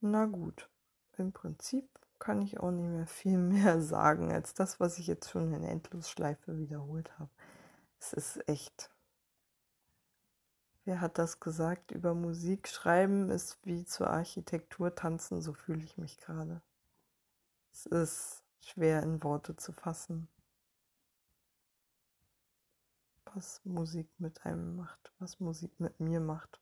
Na 0.00 0.26
gut, 0.26 0.70
im 1.16 1.32
Prinzip 1.32 1.88
kann 2.20 2.40
ich 2.42 2.60
auch 2.60 2.70
nicht 2.70 2.88
mehr 2.88 3.06
viel 3.06 3.38
mehr 3.38 3.80
sagen 3.80 4.32
als 4.32 4.54
das, 4.54 4.78
was 4.80 4.98
ich 4.98 5.06
jetzt 5.06 5.30
schon 5.30 5.52
in 5.52 5.64
Endlosschleife 5.64 6.56
wiederholt 6.56 7.18
habe. 7.18 7.30
Es 7.98 8.12
ist 8.12 8.48
echt. 8.48 8.90
Wer 10.84 11.00
hat 11.00 11.18
das 11.18 11.40
gesagt? 11.40 11.90
Über 11.90 12.14
Musik 12.14 12.68
schreiben 12.68 13.28
ist 13.30 13.58
wie 13.64 13.84
zur 13.84 14.08
Architektur 14.08 14.94
tanzen, 14.94 15.42
so 15.42 15.52
fühle 15.52 15.82
ich 15.82 15.98
mich 15.98 16.18
gerade. 16.18 16.62
Es 17.72 17.86
ist 17.86 18.44
schwer 18.60 19.02
in 19.02 19.22
Worte 19.22 19.56
zu 19.56 19.72
fassen, 19.72 20.28
was 23.34 23.60
Musik 23.64 24.08
mit 24.18 24.44
einem 24.46 24.76
macht, 24.76 25.12
was 25.18 25.40
Musik 25.40 25.78
mit 25.78 26.00
mir 26.00 26.20
macht. 26.20 26.60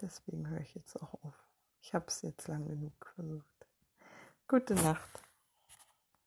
Deswegen 0.00 0.48
höre 0.48 0.60
ich 0.60 0.74
jetzt 0.74 1.00
auch 1.00 1.14
auf. 1.22 1.34
Ich 1.80 1.94
habe 1.94 2.06
es 2.08 2.22
jetzt 2.22 2.48
lang 2.48 2.66
genug 2.66 3.12
versucht. 3.14 3.66
Gute 4.48 4.74
Nacht. 4.74 5.23